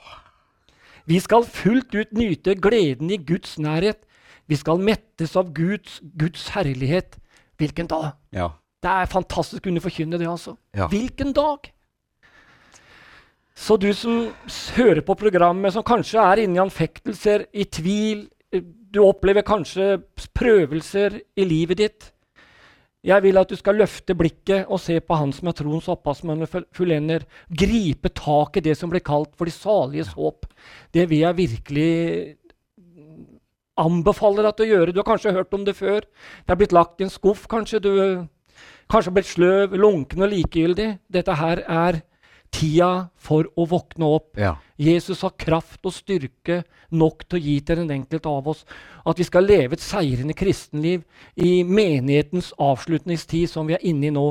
Vi 1.06 1.18
skal 1.20 1.44
fullt 1.44 1.94
ut 1.94 2.12
nyte 2.16 2.54
gleden 2.54 3.10
i 3.10 3.18
Guds 3.20 3.58
nærhet. 3.58 4.06
Vi 4.48 4.56
skal 4.56 4.80
mettes 4.80 5.36
av 5.36 5.52
Guds, 5.54 6.00
Guds 6.16 6.48
herlighet. 6.54 7.18
Hvilken 7.58 7.86
dag? 7.90 8.12
ja. 8.32 8.50
Det 8.84 8.92
er 8.92 9.08
fantastisk 9.08 9.62
å 9.62 9.64
kunne 9.64 9.80
forkynne 9.80 10.18
det, 10.20 10.26
altså. 10.28 10.58
Ja. 10.76 10.90
Hvilken 10.92 11.30
dag? 11.32 11.70
Så 13.56 13.78
du 13.80 13.86
som 13.96 14.26
hører 14.76 15.00
på 15.06 15.14
programmet, 15.16 15.72
som 15.72 15.84
kanskje 15.86 16.20
er 16.20 16.42
inne 16.42 16.58
i 16.58 16.62
anfektelser, 16.64 17.46
i 17.54 17.64
tvil, 17.64 18.26
du 18.62 19.00
opplever 19.02 19.42
kanskje 19.46 20.02
prøvelser 20.36 21.20
i 21.36 21.46
livet 21.48 21.80
ditt. 21.80 22.10
Jeg 23.04 23.20
vil 23.20 23.36
at 23.36 23.50
du 23.50 23.56
skal 23.58 23.76
løfte 23.76 24.14
blikket 24.16 24.70
og 24.72 24.80
se 24.80 24.96
på 25.00 25.16
Han 25.18 25.32
som 25.36 25.50
er 25.50 25.56
troens 25.58 25.90
opphavsmann 25.92 26.46
og 26.46 26.48
full- 26.48 26.68
fullender. 26.72 27.26
Gripe 27.52 28.08
tak 28.08 28.56
i 28.56 28.64
det 28.64 28.78
som 28.78 28.88
blir 28.90 29.04
kalt 29.04 29.34
for 29.36 29.44
de 29.44 29.52
saliges 29.52 30.14
håp. 30.16 30.46
Det 30.92 31.04
vil 31.10 31.20
jeg 31.20 31.36
virkelig 31.36 32.36
anbefale 33.76 34.44
deg 34.46 34.56
til 34.56 34.66
å 34.66 34.72
gjøre. 34.72 34.94
Du 34.94 35.00
har 35.02 35.08
kanskje 35.10 35.34
hørt 35.34 35.52
om 35.52 35.64
det 35.66 35.76
før. 35.76 36.00
Det 36.46 36.54
er 36.54 36.60
blitt 36.60 36.72
lagt 36.72 37.00
i 37.00 37.04
en 37.04 37.12
skuff, 37.12 37.46
kanskje. 37.50 37.82
Du 37.82 38.26
kanskje 38.88 39.12
blitt 39.12 39.28
sløv, 39.28 39.76
lunken 39.76 40.24
og 40.24 40.32
likegyldig. 40.32 40.98
Dette 41.12 41.36
her 41.36 41.64
er 41.66 42.02
tida 42.54 43.08
for 43.20 43.48
å 43.58 43.66
våkne 43.70 44.06
opp. 44.18 44.30
ja. 44.38 44.54
Jesus 44.78 45.20
har 45.22 45.30
kraft 45.38 45.86
og 45.86 45.92
styrke 45.94 46.56
nok 46.90 47.20
til 47.28 47.38
å 47.38 47.42
gi 47.44 47.52
til 47.62 47.76
den 47.78 47.90
enkelte 47.94 48.26
av 48.30 48.48
oss. 48.50 48.64
At 49.06 49.20
vi 49.20 49.26
skal 49.28 49.46
leve 49.46 49.76
et 49.76 49.84
seirende 49.84 50.34
kristenliv 50.34 51.04
i 51.38 51.60
menighetens 51.62 52.48
avslutningstid, 52.58 53.46
som 53.52 53.68
vi 53.70 53.76
er 53.76 53.84
inne 53.86 54.08
i 54.08 54.14
nå. 54.14 54.24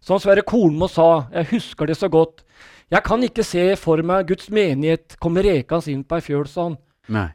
Som 0.00 0.20
Sverre 0.22 0.44
Kornmo 0.46 0.86
sa, 0.86 1.26
jeg 1.34 1.50
husker 1.56 1.90
det 1.90 1.96
så 1.98 2.06
godt. 2.08 2.44
Jeg 2.88 3.02
kan 3.04 3.20
ikke 3.26 3.42
se 3.44 3.64
for 3.76 3.98
meg 4.06 4.28
Guds 4.30 4.46
menighet 4.54 5.16
komme 5.20 5.42
rekende 5.42 5.90
inn 5.92 6.04
på 6.06 6.20
ei 6.20 6.24
fjøl, 6.24 6.46
sa 6.46 6.68
han, 6.68 6.78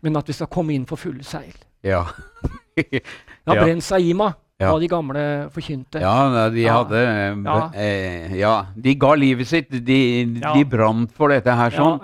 men 0.01 0.15
at 0.17 0.31
vi 0.31 0.33
skal 0.39 0.47
komme 0.47 0.71
inn 0.73 0.87
for 0.87 0.95
fulle 1.01 1.27
seil. 1.27 1.51
Ja. 1.83 2.05
Det 2.77 3.03
har 3.03 3.55
Ja. 3.59 3.65
brent 3.67 3.83
seg 3.83 4.07
i 4.07 4.13
meg, 4.15 4.39
Ja. 4.63 4.71
hva 4.73 4.79
de 4.81 4.87
gamle 4.91 5.23
forkynte. 5.53 6.01
Ja, 6.01 6.49
de 6.49 6.63
hadde 6.67 7.01
eh, 7.03 7.35
Ja. 7.43 7.57
Eh, 7.75 8.35
ja, 8.39 8.53
de 8.75 8.95
ga 8.95 9.13
livet 9.19 9.47
sitt. 9.47 9.69
De, 9.85 9.99
Ja. 10.41 10.53
de 10.55 10.63
brant 10.65 11.11
for 11.13 11.29
dette 11.29 11.51
her 11.53 11.69
sånn. 11.75 11.99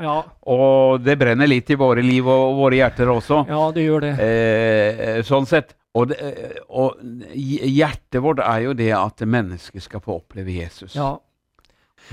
Og 0.49 1.01
det 1.03 1.17
brenner 1.19 1.47
litt 1.47 1.69
i 1.69 1.75
våre 1.79 2.03
liv 2.03 2.27
og 2.27 2.55
våre 2.59 2.75
hjerter 2.81 3.07
også. 3.15 3.45
ja, 3.47 3.71
det 3.71 3.87
gjør 3.87 4.01
det. 4.07 4.13
Eh, 4.19 5.21
sånn 5.23 5.47
sett. 5.49 5.75
Og, 5.95 6.07
det, 6.11 6.19
eh, 6.21 6.59
og 6.69 6.99
hjertet 7.33 8.21
vårt 8.21 8.39
er 8.45 8.59
jo 8.67 8.73
det 8.77 8.91
at 8.93 9.23
mennesket 9.25 9.81
skal 9.81 9.99
få 10.05 10.19
oppleve 10.21 10.53
Jesus. 10.53 10.93
Ja, 10.95 11.15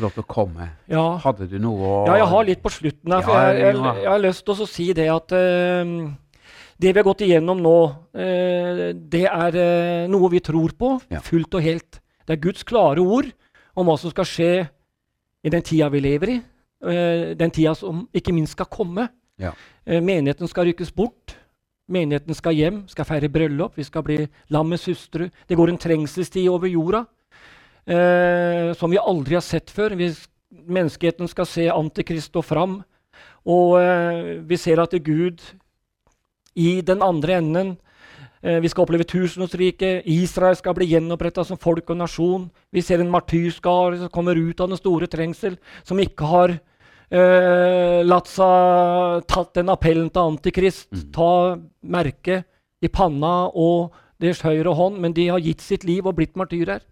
lov 0.01 0.13
til 0.17 0.23
å 0.25 0.27
komme. 0.27 0.71
ja. 0.89 1.19
Hadde 1.23 1.47
du 1.49 1.59
noe 1.59 1.81
å 1.85 2.07
Ja, 2.09 2.17
jeg 2.23 2.27
har 2.33 2.45
litt 2.45 2.63
på 2.65 2.71
slutten 2.73 3.13
her. 3.13 3.23
For 3.23 3.37
jeg, 3.37 3.61
jeg, 3.75 4.03
jeg 4.03 4.09
har 4.11 4.19
lyst 4.25 4.45
til 4.47 4.55
å 4.65 4.69
si 4.69 4.93
det 4.97 5.09
at 5.13 5.33
eh, 5.37 5.85
det 6.79 6.93
vi 6.93 6.99
har 7.01 7.07
gått 7.07 7.23
igjennom 7.25 7.61
nå, 7.65 7.77
eh, 8.13 8.81
det 8.93 9.25
er 9.25 9.57
eh, 9.57 10.09
noe 10.13 10.29
vi 10.33 10.43
tror 10.45 10.75
på 10.77 10.91
fullt 11.25 11.57
og 11.57 11.65
helt. 11.65 12.01
Det 12.27 12.37
er 12.37 12.43
Guds 12.43 12.67
klare 12.69 13.01
ord 13.01 13.31
om 13.77 13.89
hva 13.89 13.97
som 14.01 14.13
skal 14.13 14.29
skje 14.29 14.51
i 15.47 15.53
den 15.53 15.65
tida 15.65 15.89
vi 15.93 16.03
lever 16.05 16.35
i. 16.35 16.37
eh, 16.85 17.35
den 17.39 17.51
tida 17.51 17.75
som 17.75 18.05
ikke 18.13 18.35
minst 18.37 18.53
skal 18.53 18.69
komme. 18.69 19.09
Ja. 19.41 19.53
Menigheten 19.87 20.49
skal 20.49 20.67
rykkes 20.69 20.93
bort. 20.95 21.37
Menigheten 21.89 22.35
skal 22.35 22.53
hjem, 22.57 22.89
skal 22.89 23.07
feire 23.07 23.29
bryllup, 23.31 23.77
vi 23.77 23.85
skal 23.85 24.03
bli 24.03 24.17
lammets 24.51 24.87
hustru. 24.89 25.29
Det 25.49 25.57
går 25.57 25.71
en 25.71 25.79
trengselstid 25.79 26.49
over 26.51 26.67
jorda 26.69 27.05
eh, 27.87 28.73
som 28.75 28.91
vi 28.91 28.99
aldri 28.99 29.37
har 29.39 29.45
sett 29.45 29.71
før. 29.71 29.95
Vi, 29.97 30.11
menneskeheten 30.51 31.29
skal 31.31 31.47
se 31.47 31.69
Antikrist 31.71 32.33
stå 32.33 32.43
fram. 32.43 32.81
Og 33.47 33.79
vi 34.49 34.57
ser 34.59 34.81
at 34.83 34.91
Gud 35.07 35.39
i 36.57 36.81
den 36.81 37.03
andre 37.05 37.37
enden 37.41 37.75
eh, 38.43 38.61
Vi 38.65 38.71
skal 38.73 38.87
oppleve 38.87 39.07
tusenårsriket. 39.09 40.07
Israel 40.07 40.57
skal 40.57 40.77
bli 40.79 40.89
gjenoppretta 40.93 41.45
som 41.45 41.61
folk 41.61 41.91
og 41.93 42.01
nasjon. 42.01 42.49
Vi 42.73 42.83
ser 42.85 43.03
en 43.03 43.13
martyrskare 43.13 44.01
som 44.01 44.13
kommer 44.13 44.39
ut 44.39 44.61
av 44.61 44.73
den 44.73 44.81
store 44.81 45.09
trengsel, 45.11 45.59
som 45.85 46.01
ikke 46.01 46.31
har 46.33 46.57
eh, 46.57 48.01
latt 48.07 48.33
seg 48.33 49.29
tatt 49.29 49.55
den 49.61 49.73
appellen 49.73 50.11
til 50.11 50.33
Antikrist. 50.33 50.91
Ta 51.15 51.57
merke 51.83 52.43
i 52.83 52.91
panna 52.93 53.47
og 53.53 53.95
deres 54.23 54.41
høyre 54.45 54.73
hånd, 54.77 54.99
men 55.03 55.15
de 55.17 55.29
har 55.29 55.43
gitt 55.45 55.65
sitt 55.65 55.85
liv 55.85 56.07
og 56.07 56.17
blitt 56.17 56.37
martyrer. 56.39 56.85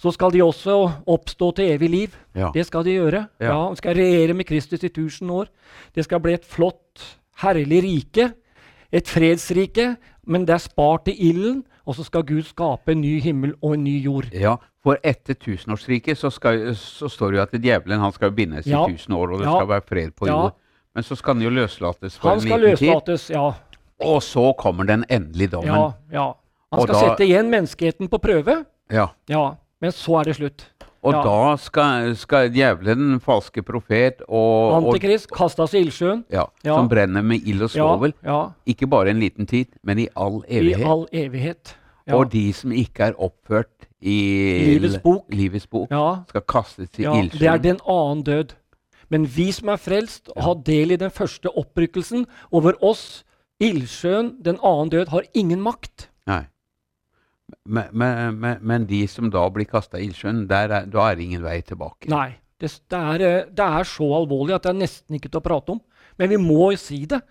Så 0.00 0.14
skal 0.16 0.32
de 0.32 0.40
også 0.40 0.74
oppstå 1.12 1.50
til 1.58 1.74
evig 1.74 1.90
liv. 1.92 2.14
Ja. 2.34 2.48
Det 2.54 2.64
skal 2.66 2.86
de 2.86 2.96
gjøre. 2.96 3.26
Ja. 3.42 3.50
Ja. 3.50 3.58
De 3.68 3.80
skal 3.82 3.98
regjere 3.98 4.36
med 4.36 4.48
Kristus 4.48 4.82
i 4.82 4.88
1000 4.88 5.30
år. 5.34 5.50
Det 5.94 6.06
skal 6.06 6.22
bli 6.24 6.32
et 6.38 6.46
flott, 6.48 7.02
herlig 7.42 7.82
rike. 7.84 8.30
Et 8.92 9.06
fredsrike, 9.08 9.96
men 10.26 10.44
det 10.46 10.54
er 10.54 10.58
spart 10.58 11.08
i 11.08 11.14
ilden. 11.30 11.64
Og 11.86 11.94
så 11.96 12.04
skal 12.04 12.22
Gud 12.22 12.42
skape 12.46 12.92
en 12.92 13.00
ny 13.00 13.20
himmel 13.20 13.54
og 13.62 13.74
en 13.74 13.84
ny 13.84 13.96
jord. 14.04 14.28
Ja, 14.32 14.56
for 14.82 14.98
etter 15.04 15.34
tusenårsriket 15.34 16.18
så, 16.18 16.30
skal- 16.30 16.74
så 16.76 17.08
står 17.08 17.30
det 17.30 17.36
jo 17.36 17.42
at 17.42 17.62
djevelen 17.62 18.00
han 18.00 18.12
skal 18.12 18.30
bindes 18.30 18.66
Ja. 18.66 18.84
i 18.86 18.92
tusen 18.92 19.14
år, 19.14 19.32
og 19.32 19.38
det 19.38 19.46
Ja. 19.46 19.56
skal 19.58 19.68
være 19.68 19.82
fred 19.88 20.10
på 20.14 20.26
Ja. 20.26 20.32
jord. 20.32 20.54
Men 20.94 21.02
så 21.04 21.14
skal 21.16 21.34
han 21.34 21.42
jo 21.42 21.50
løslates 21.50 22.18
for 22.18 22.28
Han 22.28 22.38
en 22.38 22.40
skal 22.42 22.60
liten 22.60 22.76
tid. 23.06 23.30
ja. 23.34 23.52
Og 24.00 24.22
så 24.22 24.52
kommer 24.58 24.84
den 24.84 25.04
endelige 25.10 25.48
dommen. 25.48 25.74
ja, 25.74 25.92
ja. 26.12 26.32
Han 26.72 26.82
skal 26.82 26.94
da- 26.94 27.00
sette 27.00 27.24
igjen 27.26 27.50
menneskeheten 27.50 28.08
på 28.08 28.18
prøve. 28.18 28.64
Ja. 28.90 29.06
Ja, 29.28 29.54
men 29.80 29.92
så 29.92 30.20
er 30.20 30.24
det 30.30 30.36
slutt. 30.36 30.66
Og 31.02 31.14
Ja. 31.14 31.22
da 31.24 31.56
skal, 31.56 32.14
skal 32.16 32.50
djevelen, 32.52 32.98
den 33.14 33.20
falske 33.20 33.62
profet 33.64 34.20
og, 34.28 34.74
Antikrist 34.84 35.30
kastes 35.32 35.72
i 35.74 35.80
ildsjøen. 35.80 36.24
ja, 36.30 36.44
Ja. 36.64 36.74
Som 36.76 36.88
brenner 36.88 37.22
med 37.22 37.40
ild 37.46 37.62
og 37.62 37.70
svovel. 37.70 38.12
ja, 38.22 38.50
Ikke 38.66 38.86
bare 38.86 39.08
en 39.10 39.20
liten 39.20 39.46
tid, 39.46 39.66
men 39.82 39.98
i 39.98 40.08
all 40.14 40.42
evighet. 40.48 40.80
I 40.80 40.84
all 40.84 41.06
evighet. 41.12 41.76
Og 42.12 42.30
de 42.32 42.52
som 42.52 42.72
ikke 42.72 43.00
er 43.00 43.12
oppført 43.18 43.86
i 44.02 44.76
Livets 44.78 44.98
bok. 44.98 45.24
livets 45.30 45.66
bok 45.66 45.88
skal 46.28 46.40
kastes 46.48 46.88
i 46.98 47.02
ja, 47.02 47.12
det 47.22 47.42
er 47.42 47.56
den 47.58 47.78
annen 47.88 48.22
død. 48.24 48.54
Men 49.10 49.24
vi 49.26 49.50
som 49.52 49.68
er 49.68 49.76
frelst, 49.76 50.28
har 50.36 50.54
del 50.54 50.92
i 50.92 50.96
den 50.96 51.10
første 51.10 51.48
opprykkelsen 51.56 52.26
over 52.52 52.72
oss, 52.82 53.24
ildsjøen, 53.60 54.36
den 54.42 54.58
annen 54.62 54.90
død, 54.90 55.08
har 55.08 55.22
ingen 55.34 55.60
makt. 55.60 56.08
Nei. 56.26 56.44
Men, 57.70 57.90
men, 57.94 58.38
men, 58.42 58.62
men 58.66 58.86
de 58.90 59.04
som 59.10 59.30
da 59.30 59.44
blir 59.52 59.68
kasta 59.70 60.00
i 60.00 60.08
ildsjøen, 60.08 60.44
da 60.50 60.64
er 60.66 60.88
det 60.90 61.24
ingen 61.24 61.44
vei 61.44 61.60
tilbake. 61.66 62.10
Nei. 62.10 62.32
Det, 62.60 62.68
det, 62.92 62.98
er, 62.98 63.22
eh, 63.24 63.44
det 63.56 63.66
er 63.78 63.86
så 63.88 64.04
alvorlig 64.18 64.52
at 64.52 64.66
det 64.66 64.74
er 64.74 64.80
nesten 64.82 65.16
ikke 65.16 65.30
til 65.30 65.40
å 65.40 65.44
prate 65.44 65.76
om. 65.76 65.78
Men 66.20 66.28
vi 66.34 66.40
må 66.42 66.72
jo 66.74 66.80
si 66.80 66.98
det. 67.08 67.22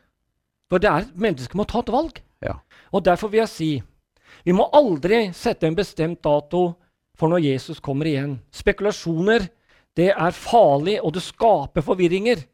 For 0.71 0.81
det 0.81 0.89
er, 0.89 1.09
mennesker 1.13 1.59
må 1.59 1.67
ta 1.69 1.83
et 1.83 1.91
valg. 1.93 2.17
Ja. 2.45 2.55
Og 2.95 3.03
derfor 3.05 3.29
vil 3.29 3.43
jeg 3.43 3.53
si 3.53 3.71
vi 4.45 4.53
må 4.55 4.69
aldri 4.75 5.29
sette 5.35 5.67
en 5.67 5.77
bestemt 5.77 6.21
dato 6.23 6.61
for 7.19 7.31
når 7.31 7.43
Jesus 7.43 7.81
kommer 7.83 8.07
igjen. 8.07 8.37
Spekulasjoner 8.55 9.49
det 9.97 10.13
er 10.13 10.35
farlig, 10.35 10.99
og 11.03 11.11
det 11.17 11.25
skaper 11.25 11.83
forvirringer. 11.83 12.45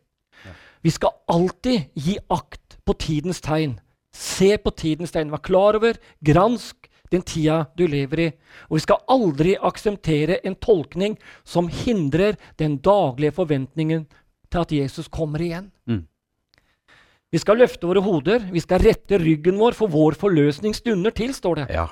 Vi 0.81 0.93
skal 0.93 1.13
alltid 1.29 1.91
gi 1.97 2.15
akt 2.33 2.79
på 2.85 2.95
tidens 3.01 3.41
tegn. 3.43 3.77
Se 4.15 4.55
på 4.57 4.73
tidens 4.73 5.13
tegn. 5.13 5.33
Vær 5.33 5.43
klar 5.45 5.77
over, 5.77 5.99
gransk 6.25 6.89
den 7.11 7.23
tida 7.25 7.65
du 7.77 7.85
lever 7.87 8.21
i. 8.23 8.27
Og 8.69 8.77
vi 8.77 8.83
skal 8.85 9.03
aldri 9.11 9.55
akseptere 9.57 10.39
en 10.43 10.57
tolkning 10.61 11.17
som 11.43 11.69
hindrer 11.71 12.39
den 12.59 12.79
daglige 12.83 13.35
forventningen 13.35 14.05
til 14.51 14.61
at 14.61 14.75
Jesus 14.75 15.07
kommer 15.11 15.41
igjen. 15.41 15.71
Mm. 15.89 16.03
Vi 17.31 17.41
skal 17.41 17.59
løfte 17.59 17.87
våre 17.89 18.03
hoder, 18.05 18.45
vi 18.51 18.61
skal 18.63 18.83
rette 18.85 19.19
ryggen 19.19 19.57
vår, 19.59 19.75
for 19.75 19.91
vår 19.91 20.15
forløsning 20.19 20.75
stunder 20.77 21.11
til, 21.11 21.33
står 21.35 21.63
det. 21.63 21.65
Ja. 21.73 21.89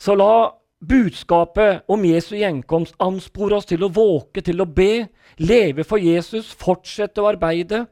Så 0.00 0.16
la 0.18 0.50
budskapet 0.78 1.84
om 1.90 2.04
Jesu 2.06 2.36
gjenkomst 2.38 2.96
anspore 3.02 3.58
oss 3.58 3.68
til 3.68 3.84
å 3.84 3.92
våke, 3.92 4.42
til 4.42 4.62
å 4.62 4.66
be, 4.66 5.08
leve 5.42 5.84
for 5.86 6.02
Jesus, 6.02 6.50
fortsette 6.58 7.22
å 7.22 7.30
arbeide 7.30 7.84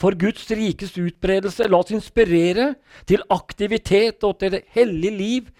for 0.00 0.16
Guds 0.16 0.48
rikes 0.50 0.96
utbredelse. 0.98 1.68
La 1.68 1.80
oss 1.80 1.92
inspirere 1.94 2.72
til 3.08 3.24
aktivitet 3.30 4.24
og 4.26 4.38
til 4.40 4.56
det 4.56 4.64
hellige 4.74 5.16
liv. 5.16 5.50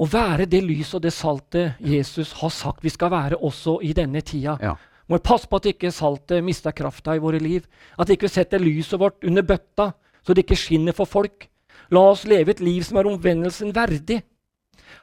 Å 0.00 0.06
være 0.08 0.46
det 0.48 0.62
lyset 0.64 0.98
og 0.98 1.04
det 1.04 1.12
saltet 1.12 1.80
Jesus 1.84 2.32
har 2.40 2.52
sagt 2.54 2.84
vi 2.84 2.92
skal 2.92 3.12
være 3.12 3.40
også 3.40 3.78
i 3.84 3.92
denne 3.96 4.22
tida. 4.24 4.56
Ja. 4.62 4.76
Må 5.10 5.18
vi 5.18 5.26
passe 5.26 5.48
på 5.50 5.58
at 5.58 5.66
ikke 5.72 5.90
saltet 5.92 6.44
mister 6.46 6.72
krafta 6.76 7.16
i 7.16 7.22
våre 7.22 7.40
liv. 7.42 7.64
At 7.98 8.12
ikke 8.12 8.28
vi 8.28 8.34
setter 8.36 8.62
lyset 8.62 9.00
vårt 9.00 9.24
under 9.26 9.44
bøtta, 9.44 9.90
så 10.22 10.36
det 10.36 10.44
ikke 10.44 10.60
skinner 10.60 10.96
for 10.96 11.08
folk. 11.10 11.48
La 11.90 12.04
oss 12.12 12.22
leve 12.28 12.54
et 12.54 12.62
liv 12.62 12.84
som 12.86 13.00
er 13.00 13.08
omvendelsen 13.10 13.74
verdig. 13.74 14.20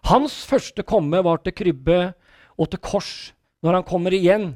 Hans 0.07 0.39
første 0.47 0.85
komme 0.87 1.19
var 1.25 1.41
til 1.43 1.55
krybbe 1.57 1.99
og 2.57 2.69
til 2.71 2.81
kors. 2.81 3.11
Når 3.65 3.79
han 3.79 3.87
kommer 3.87 4.13
igjen 4.13 4.51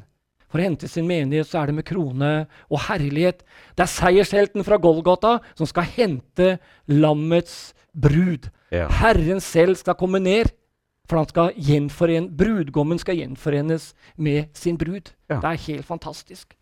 for 0.51 0.59
å 0.59 0.65
hente 0.65 0.89
sin 0.91 1.07
menighet, 1.07 1.47
så 1.47 1.61
er 1.61 1.71
det 1.71 1.77
med 1.79 1.87
krone 1.87 2.31
og 2.67 2.83
herlighet. 2.89 3.45
Det 3.75 3.85
er 3.85 3.93
seiershelten 3.93 4.65
fra 4.67 4.79
Golgata 4.81 5.37
som 5.55 5.69
skal 5.69 5.87
hente 5.95 6.57
lammets 6.91 7.71
brud. 7.95 8.49
Ja. 8.71 8.89
Herren 9.01 9.41
selv 9.43 9.79
skal 9.79 9.97
komme 9.99 10.19
ned, 10.23 10.51
for 11.09 11.19
han 11.19 11.27
skal 11.27 12.29
brudgommen 12.29 12.99
skal 12.99 13.19
gjenforenes 13.19 13.93
med 14.15 14.51
sin 14.55 14.77
brud. 14.79 15.11
Ja. 15.29 15.39
Det 15.39 15.49
er 15.49 15.65
helt 15.67 15.87
fantastisk. 15.87 16.55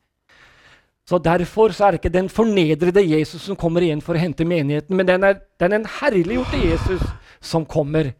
Så 1.10 1.17
Derfor 1.17 1.73
så 1.73 1.86
er 1.86 1.91
det 1.91 2.04
ikke 2.04 2.13
den 2.13 2.30
fornedrede 2.30 3.02
Jesus 3.02 3.41
som 3.41 3.58
kommer 3.58 3.82
igjen 3.82 4.02
for 4.02 4.13
å 4.13 4.21
hente 4.21 4.45
menigheten, 4.45 4.93
men 4.95 5.08
den 5.08 5.23
er, 5.25 5.39
den 5.58 5.73
er 5.73 5.88
herliggjorte 5.99 6.60
Jesus 6.62 7.02
som 7.41 7.65
kommer. 7.65 8.12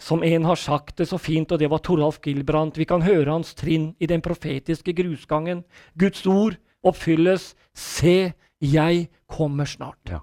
Som 0.00 0.22
en 0.26 0.44
har 0.44 0.58
sagt 0.58 0.98
det 0.98 1.06
så 1.08 1.18
fint, 1.18 1.52
og 1.52 1.58
det 1.58 1.70
var 1.70 1.78
Toralf 1.78 2.18
Gilbrandt. 2.20 2.78
Vi 2.78 2.86
kan 2.88 3.02
høre 3.02 3.30
hans 3.30 3.54
trinn 3.54 3.92
i 4.02 4.08
den 4.10 4.22
profetiske 4.22 4.92
grusgangen. 4.92 5.64
Guds 5.94 6.26
ord 6.26 6.58
oppfylles. 6.82 7.54
Se, 7.74 8.32
jeg 8.60 9.08
kommer 9.26 9.64
snart. 9.64 10.00
Ja. 10.10 10.20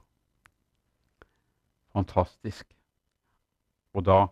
Fantastisk. 1.93 2.67
Og 3.93 4.05
da 4.05 4.25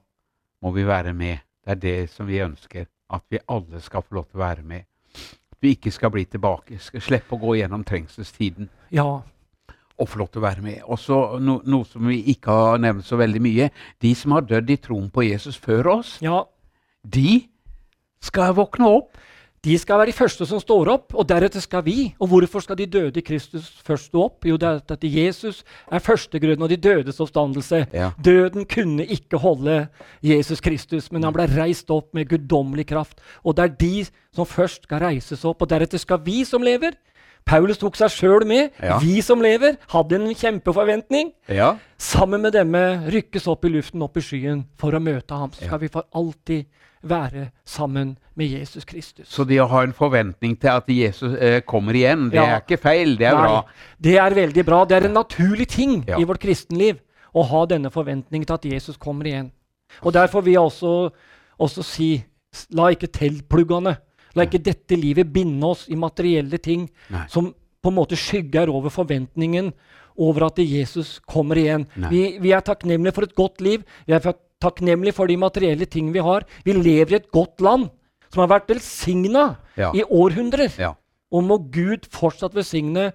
må 0.62 0.72
vi 0.76 0.86
være 0.88 1.14
med. 1.14 1.38
Det 1.66 1.72
er 1.72 1.82
det 1.84 2.10
som 2.10 2.28
vi 2.28 2.40
ønsker. 2.44 2.88
At 3.10 3.24
vi 3.30 3.40
alle 3.50 3.82
skal 3.82 4.04
få 4.06 4.20
lov 4.20 4.30
til 4.30 4.40
å 4.40 4.44
være 4.44 4.64
med. 4.64 4.86
At 5.52 5.58
vi 5.62 5.74
ikke 5.76 5.92
skal 5.92 6.12
bli 6.14 6.26
tilbake. 6.30 6.78
Skal 6.80 7.02
slippe 7.04 7.36
å 7.36 7.42
gå 7.42 7.58
gjennom 7.60 7.84
trengselstiden 7.84 8.70
Ja, 8.94 9.22
og 10.00 10.10
til 10.10 10.40
å 10.40 10.46
være 10.46 10.64
med. 10.64 10.82
Og 10.88 11.00
så 11.02 11.20
no, 11.44 11.60
noe 11.68 11.88
som 11.88 12.08
vi 12.08 12.22
ikke 12.34 12.56
har 12.56 12.82
nevnt 12.82 13.08
så 13.08 13.20
veldig 13.20 13.42
mye. 13.44 13.70
De 14.02 14.14
som 14.16 14.36
har 14.36 14.48
dødd 14.48 14.72
i 14.72 14.80
troen 14.82 15.10
på 15.12 15.28
Jesus 15.28 15.60
før 15.60 15.96
oss, 16.00 16.18
ja. 16.24 16.44
de 17.04 17.42
skal 18.24 18.56
våkne 18.58 18.88
opp. 19.00 19.20
De 19.60 19.74
skal 19.76 20.00
være 20.00 20.14
de 20.14 20.16
første 20.16 20.46
som 20.48 20.60
står 20.62 20.88
opp, 20.94 21.14
og 21.20 21.26
deretter 21.28 21.60
skal 21.60 21.82
vi. 21.84 22.14
Og 22.24 22.30
hvorfor 22.32 22.64
skal 22.64 22.78
de 22.80 22.86
døde 22.88 23.20
i 23.20 23.24
Kristus 23.26 23.68
først 23.84 24.08
stå 24.08 24.22
opp? 24.30 24.48
Jo, 24.48 24.56
det 24.56 24.70
er 24.70 24.94
at 24.96 25.04
Jesus 25.04 25.66
er 25.92 26.00
førstegrunnen 26.00 26.64
og 26.64 26.72
de 26.72 26.78
dødes 26.80 27.20
oppstandelse. 27.20 27.82
Ja. 27.92 28.14
Døden 28.24 28.64
kunne 28.72 29.04
ikke 29.04 29.42
holde 29.44 29.90
Jesus 30.24 30.64
Kristus, 30.64 31.12
men 31.12 31.28
han 31.28 31.36
ble 31.36 31.50
reist 31.52 31.92
opp 31.92 32.14
med 32.16 32.30
guddommelig 32.32 32.88
kraft. 32.94 33.20
Og 33.44 33.58
det 33.58 33.66
er 33.66 33.76
de 33.84 34.08
som 34.32 34.48
først 34.48 34.88
skal 34.88 35.04
reises 35.04 35.44
opp, 35.44 35.60
og 35.60 35.72
deretter 35.74 36.00
skal 36.00 36.24
vi 36.24 36.46
som 36.48 36.64
lever. 36.64 36.96
Paulus 37.48 37.80
tok 37.82 37.96
seg 37.98 38.12
sjøl 38.14 38.46
med. 38.50 38.74
Ja. 38.84 39.00
Vi 39.02 39.22
som 39.26 39.42
lever, 39.42 39.80
hadde 39.94 40.20
en 40.20 40.28
kjempeforventning. 40.38 41.32
Ja. 41.50 41.76
Sammen 41.98 42.44
med 42.46 42.54
demme 42.54 42.84
rykkes 43.10 43.48
opp 43.50 43.66
i 43.66 43.72
luften, 43.74 44.04
opp 44.06 44.20
i 44.20 44.24
skyen, 44.24 44.66
for 44.80 44.94
å 44.94 45.02
møte 45.02 45.38
ham. 45.38 45.54
Så 45.56 45.66
skal 45.66 45.82
vi 45.82 45.90
for 45.94 46.06
alltid 46.14 46.68
være 47.02 47.50
sammen 47.66 48.18
med 48.36 48.52
Jesus 48.60 48.86
Kristus. 48.86 49.28
Så 49.32 49.46
det 49.48 49.60
å 49.64 49.68
ha 49.72 49.84
en 49.86 49.96
forventning 49.96 50.56
til 50.60 50.72
at 50.74 50.90
Jesus 50.92 51.36
eh, 51.40 51.62
kommer 51.68 51.96
igjen, 51.96 52.28
det 52.34 52.42
er 52.44 52.58
ikke 52.60 52.80
feil. 52.82 53.16
Det 53.20 53.30
er 53.30 53.38
Nei, 53.38 53.46
bra. 53.48 53.86
Det 53.98 54.18
er 54.20 54.36
veldig 54.36 54.66
bra. 54.68 54.82
Det 54.88 54.98
er 54.98 55.08
en 55.08 55.18
naturlig 55.20 55.70
ting 55.72 56.02
i 56.04 56.28
vårt 56.28 56.44
kristenliv 56.44 57.00
å 57.34 57.46
ha 57.46 57.64
denne 57.70 57.92
forventningen 57.94 58.48
til 58.48 58.58
at 58.58 58.68
Jesus 58.68 59.00
kommer 59.00 59.30
igjen. 59.30 59.52
Og 60.04 60.14
Derfor 60.14 60.44
vil 60.46 60.58
jeg 60.58 60.62
også, 60.62 60.94
også 61.58 61.86
si 61.86 62.12
la 62.76 62.90
ikke 62.94 63.12
teltpluggene, 63.14 63.96
la 64.36 64.46
ikke 64.46 64.62
dette 64.64 64.96
livet 65.00 65.32
binde 65.34 65.64
oss 65.66 65.88
i 65.90 65.96
materielle 65.96 66.58
ting 66.62 66.90
Nei. 67.10 67.26
som 67.30 67.54
på 67.82 67.90
en 67.92 67.96
måte 67.96 68.18
skygger 68.20 68.70
over 68.70 68.90
forventningen 68.92 69.72
over 70.20 70.48
at 70.50 70.58
Jesus 70.60 71.20
kommer 71.26 71.56
igjen. 71.56 71.86
Vi, 72.12 72.38
vi 72.44 72.52
er 72.52 72.62
takknemlige 72.62 73.14
for 73.16 73.24
et 73.24 73.36
godt 73.36 73.62
liv. 73.64 73.86
Vi 74.06 74.14
er 74.14 74.20
takknemlige 74.60 75.16
for 75.16 75.28
de 75.32 75.38
materielle 75.40 75.86
ting 75.88 76.12
vi 76.12 76.20
har. 76.20 76.44
Vi 76.66 76.74
lever 76.76 77.14
i 77.14 77.20
et 77.22 77.30
godt 77.32 77.62
land 77.64 77.88
som 78.34 78.42
har 78.44 78.52
vært 78.60 78.68
velsigna 78.70 79.56
Ja. 79.80 79.92
i 79.96 80.04
århundrer. 80.04 80.76
Ja. 80.78 80.94
Og 81.32 81.44
må 81.48 81.58
Gud 81.72 82.06
fortsatt 82.12 82.54
velsigne 82.54 83.14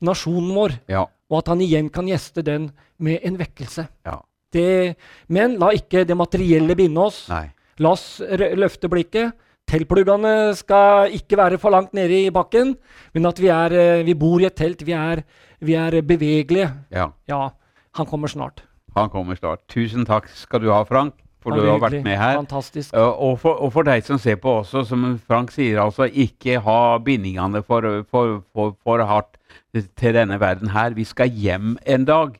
nasjonen 0.00 0.54
vår, 0.54 0.78
Ja. 0.88 1.06
og 1.30 1.38
at 1.38 1.48
han 1.48 1.60
igjen 1.60 1.90
kan 1.90 2.06
gjeste 2.06 2.44
den 2.44 2.70
med 2.98 3.20
en 3.24 3.36
vekkelse. 3.36 3.88
ja. 4.06 4.20
Det, 4.54 4.94
men 5.28 5.56
la 5.58 5.72
ikke 5.74 6.04
det 6.06 6.14
materielle 6.16 6.76
binde 6.76 6.96
oss. 7.02 7.28
Nei. 7.28 7.50
La 7.80 7.90
oss 7.90 8.20
løfte 8.20 8.86
blikket. 8.88 9.32
Teltpluggene 9.70 10.52
skal 10.58 11.14
ikke 11.16 11.38
være 11.40 11.58
for 11.58 11.72
langt 11.72 11.94
nede 11.96 12.24
i 12.26 12.30
bakken, 12.30 12.74
men 13.14 13.26
at 13.26 13.40
vi, 13.40 13.48
er, 13.48 13.72
eh, 13.72 14.04
vi 14.06 14.14
bor 14.14 14.42
i 14.42 14.46
et 14.48 14.56
telt. 14.56 14.84
Vi 14.86 14.92
er, 14.92 15.24
vi 15.60 15.74
er 15.74 16.00
bevegelige. 16.02 16.70
Ja. 16.92 17.08
Ja, 17.28 17.48
han 17.96 18.06
kommer 18.06 18.28
snart. 18.28 18.64
Han 18.96 19.10
kommer 19.10 19.34
snart. 19.34 19.64
Tusen 19.68 20.04
takk 20.06 20.28
skal 20.28 20.62
du 20.62 20.70
ha, 20.70 20.82
Frank, 20.86 21.14
for 21.42 21.56
du 21.56 21.64
har 21.64 21.80
vært 21.82 22.04
med 22.04 22.16
her. 22.16 22.36
Fantastisk. 22.36 22.94
Uh, 22.94 23.08
og, 23.08 23.40
for, 23.40 23.58
og 23.58 23.72
for 23.72 23.88
deg 23.88 24.04
som 24.06 24.20
ser 24.20 24.36
på 24.36 24.60
også, 24.60 24.84
som 24.88 25.18
Frank 25.26 25.50
sier, 25.50 25.80
altså 25.82 26.06
ikke 26.06 26.60
ha 26.62 26.98
bindingene 27.04 27.64
for, 27.64 28.04
for, 28.10 28.42
for, 28.52 28.76
for 28.84 29.04
hardt 29.08 29.40
til 29.74 30.14
denne 30.14 30.38
verden 30.40 30.70
her. 30.70 30.94
Vi 30.94 31.04
skal 31.04 31.32
hjem 31.32 31.78
en 31.86 32.04
dag. 32.04 32.38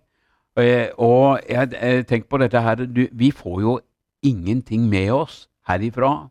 Eh, 0.60 0.88
og 1.02 1.40
jeg, 1.50 1.72
jeg 1.74 2.06
tenk 2.06 2.28
på 2.30 2.38
dette 2.38 2.60
her 2.62 2.84
du, 2.86 3.08
Vi 3.10 3.32
får 3.34 3.60
jo 3.60 3.72
ingenting 4.22 4.86
med 4.88 5.10
oss 5.10 5.48
herifra. 5.66 6.28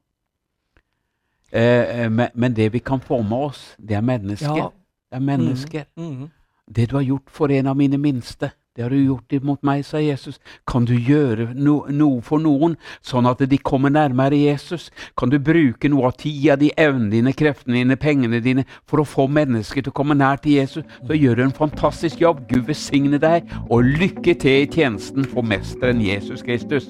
Eh, 1.54 2.10
men, 2.10 2.28
men 2.34 2.54
det 2.54 2.74
vi 2.74 2.80
kan 2.80 3.02
få 3.02 3.22
med 3.22 3.38
oss, 3.38 3.76
det 3.78 3.96
er 3.96 4.02
mennesker. 4.02 4.58
Ja. 4.58 4.70
Det 5.12 5.20
er 5.20 5.26
mennesker. 5.26 5.84
Mm. 5.98 6.30
Det 6.76 6.90
du 6.90 6.96
har 6.96 7.04
gjort 7.04 7.30
for 7.30 7.52
en 7.52 7.68
av 7.68 7.78
mine 7.78 7.98
minste, 7.98 8.50
det 8.76 8.82
har 8.82 8.90
du 8.90 8.98
gjort 8.98 9.34
imot 9.34 9.62
meg, 9.62 9.84
sa 9.86 10.00
Jesus. 10.02 10.40
Kan 10.66 10.88
du 10.90 10.96
gjøre 10.98 11.52
no, 11.54 11.84
noe 11.94 12.24
for 12.26 12.42
noen, 12.42 12.74
sånn 13.06 13.30
at 13.30 13.44
de 13.46 13.60
kommer 13.62 13.94
nærmere 13.94 14.40
Jesus? 14.40 14.90
Kan 15.14 15.30
du 15.30 15.38
bruke 15.38 15.92
noe 15.94 16.10
av 16.10 16.18
tida 16.18 16.58
di, 16.58 16.72
evnene 16.74 17.12
dine, 17.14 17.36
kreftene 17.38 17.84
dine, 17.84 18.02
pengene 18.02 18.42
dine 18.42 18.66
for 18.90 19.04
å 19.04 19.06
få 19.06 19.28
mennesker 19.30 19.86
til 19.86 19.94
å 19.94 19.98
komme 20.02 20.18
nær 20.18 20.42
til 20.42 20.58
Jesus? 20.58 20.90
Så 21.06 21.22
gjør 21.22 21.38
du 21.38 21.46
en 21.46 21.58
fantastisk 21.62 22.26
jobb. 22.26 22.48
Gud 22.50 22.66
velsigne 22.72 23.22
deg, 23.22 23.46
og 23.70 23.86
lykke 24.02 24.40
til 24.42 24.64
i 24.64 24.70
tjenesten 24.70 25.30
for 25.30 25.46
Mesteren 25.46 26.02
Jesus 26.02 26.42
Kristus. 26.42 26.90